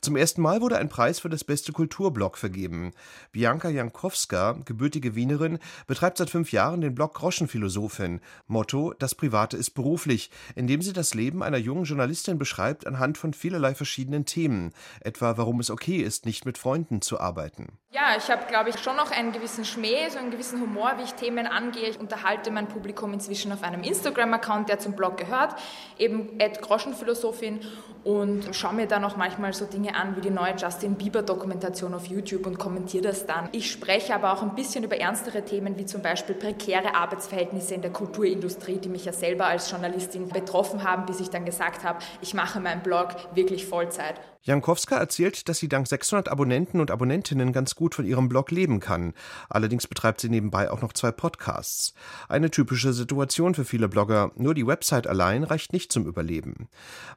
Zum 0.00 0.16
ersten 0.16 0.42
Mal 0.42 0.60
wurde 0.60 0.78
ein 0.78 0.88
Preis 0.88 1.20
für 1.20 1.28
das 1.28 1.44
beste 1.44 1.72
Kulturblog 1.72 2.38
vergeben. 2.38 2.92
Bianca 3.32 3.68
Jankowska, 3.68 4.58
gebürtige 4.64 5.14
Wienerin, 5.14 5.58
betreibt 5.86 6.18
seit 6.18 6.30
fünf 6.30 6.52
Jahren 6.52 6.80
den 6.80 6.94
Blog 6.94 7.14
Groschenphilosophin. 7.14 8.20
Motto: 8.46 8.94
Das 8.98 9.14
Private 9.14 9.56
ist 9.56 9.70
beruflich, 9.70 10.30
indem 10.54 10.82
sie 10.82 10.92
das 10.92 11.14
Leben 11.14 11.42
einer 11.42 11.58
jungen 11.58 11.84
Journalistin 11.84 12.38
beschreibt 12.38 12.86
anhand 12.86 13.18
von 13.18 13.34
vielerlei 13.34 13.74
verschiedenen 13.74 14.24
Themen. 14.24 14.72
Etwa, 15.00 15.36
warum 15.36 15.60
es 15.60 15.70
okay 15.70 15.96
ist, 15.96 16.26
nicht 16.26 16.46
mit 16.46 16.58
Freunden 16.58 17.02
zu 17.02 17.20
arbeiten. 17.20 17.78
Ja, 17.90 18.14
ich 18.18 18.30
habe, 18.30 18.44
glaube 18.46 18.70
ich, 18.70 18.78
schon 18.78 18.96
noch 18.96 19.10
einen 19.10 19.32
gewissen 19.32 19.64
Schmäh, 19.64 20.08
so 20.10 20.18
einen 20.18 20.30
gewissen 20.30 20.60
Humor, 20.60 20.92
wie 20.98 21.04
ich 21.04 21.14
Themen 21.14 21.46
angehe. 21.46 21.88
Ich 21.88 21.98
unterhalte 21.98 22.50
mein 22.50 22.68
Publikum 22.68 23.12
inzwischen 23.12 23.52
auf 23.52 23.62
einem 23.62 23.82
Instagram-Account, 23.82 24.68
der 24.68 24.78
zum 24.78 24.94
Blog 24.94 25.16
gehört, 25.16 25.54
eben 25.98 26.38
Groschenphilosophin 26.60 27.60
und 28.04 28.54
schaue 28.54 28.74
mir 28.74 28.86
dann 28.86 29.04
auch 29.04 29.16
manchmal 29.16 29.52
so 29.52 29.65
Dinge 29.66 29.94
an 29.94 30.16
wie 30.16 30.20
die 30.20 30.30
neue 30.30 30.54
Justin 30.56 30.94
Bieber-Dokumentation 30.94 31.94
auf 31.94 32.06
YouTube 32.06 32.46
und 32.46 32.58
kommentiere 32.58 33.04
das 33.04 33.26
dann. 33.26 33.48
Ich 33.52 33.70
spreche 33.70 34.14
aber 34.14 34.32
auch 34.32 34.42
ein 34.42 34.54
bisschen 34.54 34.84
über 34.84 34.96
ernstere 34.96 35.44
Themen 35.44 35.78
wie 35.78 35.86
zum 35.86 36.02
Beispiel 36.02 36.34
prekäre 36.34 36.94
Arbeitsverhältnisse 36.94 37.74
in 37.74 37.82
der 37.82 37.92
Kulturindustrie, 37.92 38.78
die 38.78 38.88
mich 38.88 39.04
ja 39.04 39.12
selber 39.12 39.46
als 39.46 39.70
Journalistin 39.70 40.28
betroffen 40.28 40.84
haben, 40.84 41.06
bis 41.06 41.20
ich 41.20 41.30
dann 41.30 41.44
gesagt 41.44 41.84
habe, 41.84 41.98
ich 42.20 42.34
mache 42.34 42.60
meinen 42.60 42.82
Blog 42.82 43.08
wirklich 43.34 43.66
Vollzeit. 43.66 44.20
Jankowska 44.46 44.96
erzählt, 44.96 45.48
dass 45.48 45.58
sie 45.58 45.68
dank 45.68 45.88
600 45.88 46.28
Abonnenten 46.28 46.80
und 46.80 46.92
Abonnentinnen 46.92 47.52
ganz 47.52 47.74
gut 47.74 47.96
von 47.96 48.06
ihrem 48.06 48.28
Blog 48.28 48.52
leben 48.52 48.78
kann. 48.78 49.12
Allerdings 49.48 49.88
betreibt 49.88 50.20
sie 50.20 50.28
nebenbei 50.28 50.70
auch 50.70 50.82
noch 50.82 50.92
zwei 50.92 51.10
Podcasts. 51.10 51.94
Eine 52.28 52.52
typische 52.52 52.92
Situation 52.92 53.56
für 53.56 53.64
viele 53.64 53.88
Blogger. 53.88 54.30
Nur 54.36 54.54
die 54.54 54.66
Website 54.66 55.08
allein 55.08 55.42
reicht 55.42 55.72
nicht 55.72 55.90
zum 55.90 56.06
Überleben. 56.06 56.68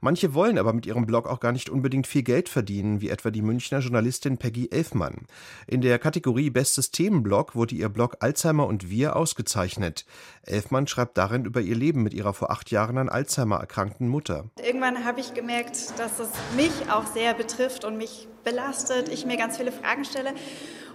Manche 0.01 0.33
wollen 0.33 0.57
aber 0.57 0.73
mit 0.73 0.87
ihrem 0.87 1.05
Blog 1.05 1.27
auch 1.27 1.39
gar 1.39 1.51
nicht 1.51 1.69
unbedingt 1.69 2.07
viel 2.07 2.23
Geld 2.23 2.49
verdienen, 2.49 2.99
wie 2.99 3.09
etwa 3.09 3.29
die 3.29 3.43
Münchner 3.43 3.77
Journalistin 3.77 4.39
Peggy 4.39 4.69
Elfmann. 4.71 5.27
In 5.67 5.81
der 5.81 5.99
Kategorie 5.99 6.49
Bestes 6.49 6.89
Themenblog 6.89 7.53
wurde 7.53 7.75
ihr 7.75 7.89
Blog 7.89 8.17
Alzheimer 8.21 8.65
und 8.65 8.89
wir 8.89 9.15
ausgezeichnet. 9.15 10.07
Elfmann 10.41 10.87
schreibt 10.87 11.15
darin 11.19 11.45
über 11.45 11.61
ihr 11.61 11.75
Leben 11.75 12.01
mit 12.01 12.15
ihrer 12.15 12.33
vor 12.33 12.49
acht 12.49 12.71
Jahren 12.71 12.97
an 12.97 13.07
Alzheimer 13.07 13.57
erkrankten 13.57 14.07
Mutter. 14.07 14.45
Irgendwann 14.65 15.05
habe 15.05 15.19
ich 15.19 15.35
gemerkt, 15.35 15.93
dass 15.99 16.19
es 16.19 16.29
mich 16.55 16.71
auch 16.91 17.05
sehr 17.05 17.18
sehr 17.19 17.33
betrifft 17.33 17.83
und 17.83 17.97
mich 17.97 18.29
belastet, 18.45 19.09
ich 19.09 19.25
mir 19.25 19.35
ganz 19.35 19.57
viele 19.57 19.73
Fragen 19.73 20.05
stelle. 20.05 20.31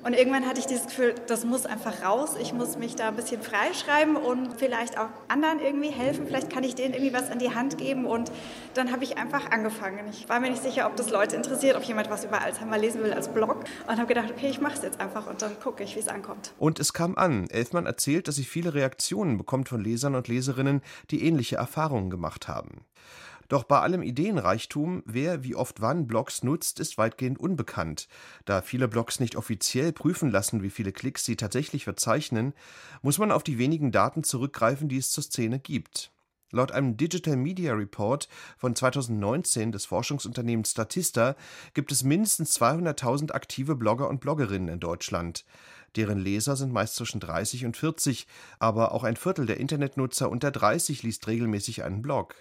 Und 0.05 0.15
irgendwann 0.15 0.47
hatte 0.47 0.59
ich 0.59 0.67
dieses 0.67 0.87
Gefühl, 0.87 1.15
das 1.27 1.45
muss 1.45 1.67
einfach 1.67 2.03
raus. 2.03 2.35
Ich 2.41 2.55
muss 2.55 2.79
mich 2.79 2.95
da 2.95 3.09
ein 3.09 3.17
bisschen 3.17 3.43
freischreiben 3.43 4.17
und 4.17 4.59
vielleicht 4.59 4.99
auch 4.99 5.09
anderen 5.29 5.61
irgendwie 5.61 5.91
helfen. 5.91 6.27
Vielleicht 6.27 6.51
kann 6.51 6.63
ich 6.65 6.75
denen 6.75 6.95
irgendwie 6.95 7.13
was 7.13 7.31
an 7.31 7.39
die 7.39 7.55
Hand 7.55 7.77
geben. 7.77 8.07
Und 8.07 8.31
dann 8.75 8.91
habe 8.91 9.05
ich 9.05 9.19
einfach 9.19 9.51
angefangen. 9.51 10.07
Ich 10.11 10.29
war 10.29 10.41
mir 10.41 10.51
nicht 10.51 10.63
sicher, 10.63 10.87
ob 10.87 10.97
das 10.97 11.11
Leute 11.11 11.37
interessiert, 11.37 11.77
ob 11.77 11.85
jemand 11.85 12.11
was 12.11 12.25
über 12.25 12.41
Alzheimer 12.41 12.79
lesen 12.79 13.03
will 13.03 13.13
als 13.13 13.29
Blog. 13.29 13.65
Und 13.87 13.97
habe 13.97 14.07
gedacht, 14.07 14.31
okay, 14.31 14.49
ich 14.49 14.61
mache 14.61 14.75
es 14.75 14.83
jetzt 14.83 15.01
einfach 15.01 15.27
und 15.27 15.41
dann 15.43 15.59
gucke 15.61 15.83
ich, 15.83 15.95
wie 15.95 16.01
es 16.01 16.09
ankommt. 16.09 16.53
Und 16.59 16.81
es 16.81 16.93
kam 16.95 17.17
an. 17.17 17.49
Elfmann 17.49 17.87
erzählt, 17.87 18.29
dass 18.29 18.37
sie 18.37 18.45
viele 18.45 18.75
Reaktionen 18.75 19.39
bekommt 19.39 19.69
von 19.71 19.83
Lesern 19.83 20.15
und 20.15 20.29
Leserinnen, 20.29 20.83
die 21.11 21.27
ähnliche 21.27 21.57
Erfahrungen 21.57 22.11
gemacht 22.11 22.49
haben. 22.49 22.85
Doch 23.55 23.63
bei 23.63 23.79
allem 23.79 24.03
Ideenreichtum, 24.03 25.05
wer 25.07 25.45
wie 25.45 25.55
oft 25.55 25.81
wann 25.81 26.09
Blogs 26.09 26.43
nutzt, 26.43 26.81
ist 26.81 26.99
weitgehend 26.99 27.39
unbekannt. 27.39 28.09
Da 28.47 28.63
viele 28.63 28.89
Blogs 28.89 29.21
nicht 29.21 29.37
offiziell 29.37 29.93
prüfen 29.93 30.29
lassen, 30.33 30.65
wie 30.65 30.71
viele 30.71 30.91
Klicks 30.91 31.25
sie 31.25 31.37
tatsächlich 31.37 31.85
verzeichnen, 31.85 32.53
muss 33.01 33.19
man 33.19 33.31
auf 33.31 33.45
die 33.45 33.57
wenigen 33.57 33.93
Daten 33.93 34.25
zurückgreifen, 34.25 34.89
die 34.89 34.97
es 34.97 35.13
zur 35.13 35.23
Szene 35.23 35.61
gibt. 35.61 36.11
Laut 36.51 36.73
einem 36.73 36.97
Digital 36.97 37.37
Media 37.37 37.75
Report 37.75 38.29
von 38.59 38.75
2019 38.75 39.71
des 39.71 39.87
Forschungsunternehmens 39.87 40.73
Statista 40.73 41.37
gibt 41.75 41.93
es 41.93 42.03
mindestens 42.03 42.61
200.000 42.61 43.31
aktive 43.31 43.77
Blogger 43.77 44.09
und 44.09 44.21
Bloggerinnen 44.21 44.67
in 44.67 44.81
Deutschland. 44.81 45.45
Deren 45.95 46.19
Leser 46.19 46.57
sind 46.57 46.73
meist 46.73 46.97
zwischen 46.97 47.21
30 47.21 47.67
und 47.67 47.77
40, 47.77 48.27
aber 48.59 48.91
auch 48.91 49.05
ein 49.05 49.15
Viertel 49.15 49.47
der 49.47 49.61
Internetnutzer 49.61 50.29
unter 50.29 50.51
30 50.51 51.05
liest 51.05 51.29
regelmäßig 51.29 51.85
einen 51.85 52.03
Blog. 52.03 52.35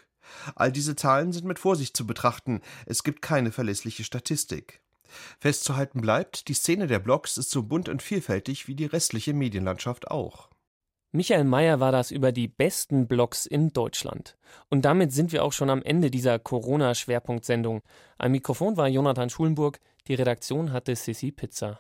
All 0.55 0.71
diese 0.71 0.95
Zahlen 0.95 1.31
sind 1.31 1.45
mit 1.45 1.59
Vorsicht 1.59 1.95
zu 1.95 2.05
betrachten, 2.07 2.61
es 2.85 3.03
gibt 3.03 3.21
keine 3.21 3.51
verlässliche 3.51 4.03
Statistik. 4.03 4.81
Festzuhalten 5.39 6.01
bleibt, 6.01 6.47
die 6.47 6.53
Szene 6.53 6.87
der 6.87 6.99
Blogs 6.99 7.37
ist 7.37 7.51
so 7.51 7.63
bunt 7.63 7.89
und 7.89 8.01
vielfältig 8.01 8.67
wie 8.67 8.75
die 8.75 8.85
restliche 8.85 9.33
Medienlandschaft 9.33 10.09
auch. 10.09 10.49
Michael 11.11 11.43
Mayer 11.43 11.79
war 11.79 11.91
das 11.91 12.09
über 12.09 12.31
die 12.31 12.47
besten 12.47 13.07
Blogs 13.07 13.45
in 13.45 13.71
Deutschland. 13.71 14.35
Und 14.69 14.83
damit 14.83 15.13
sind 15.13 15.31
wir 15.31 15.43
auch 15.43 15.53
schon 15.53 15.69
am 15.69 15.83
Ende 15.83 16.09
dieser 16.09 16.39
Corona-Schwerpunktsendung. 16.39 17.83
Am 18.17 18.31
Mikrofon 18.31 18.77
war 18.77 18.87
Jonathan 18.87 19.29
Schulenburg, 19.29 19.79
die 20.07 20.15
Redaktion 20.15 20.73
hatte 20.73 20.95
Sissi 20.95 21.31
Pizza. 21.31 21.79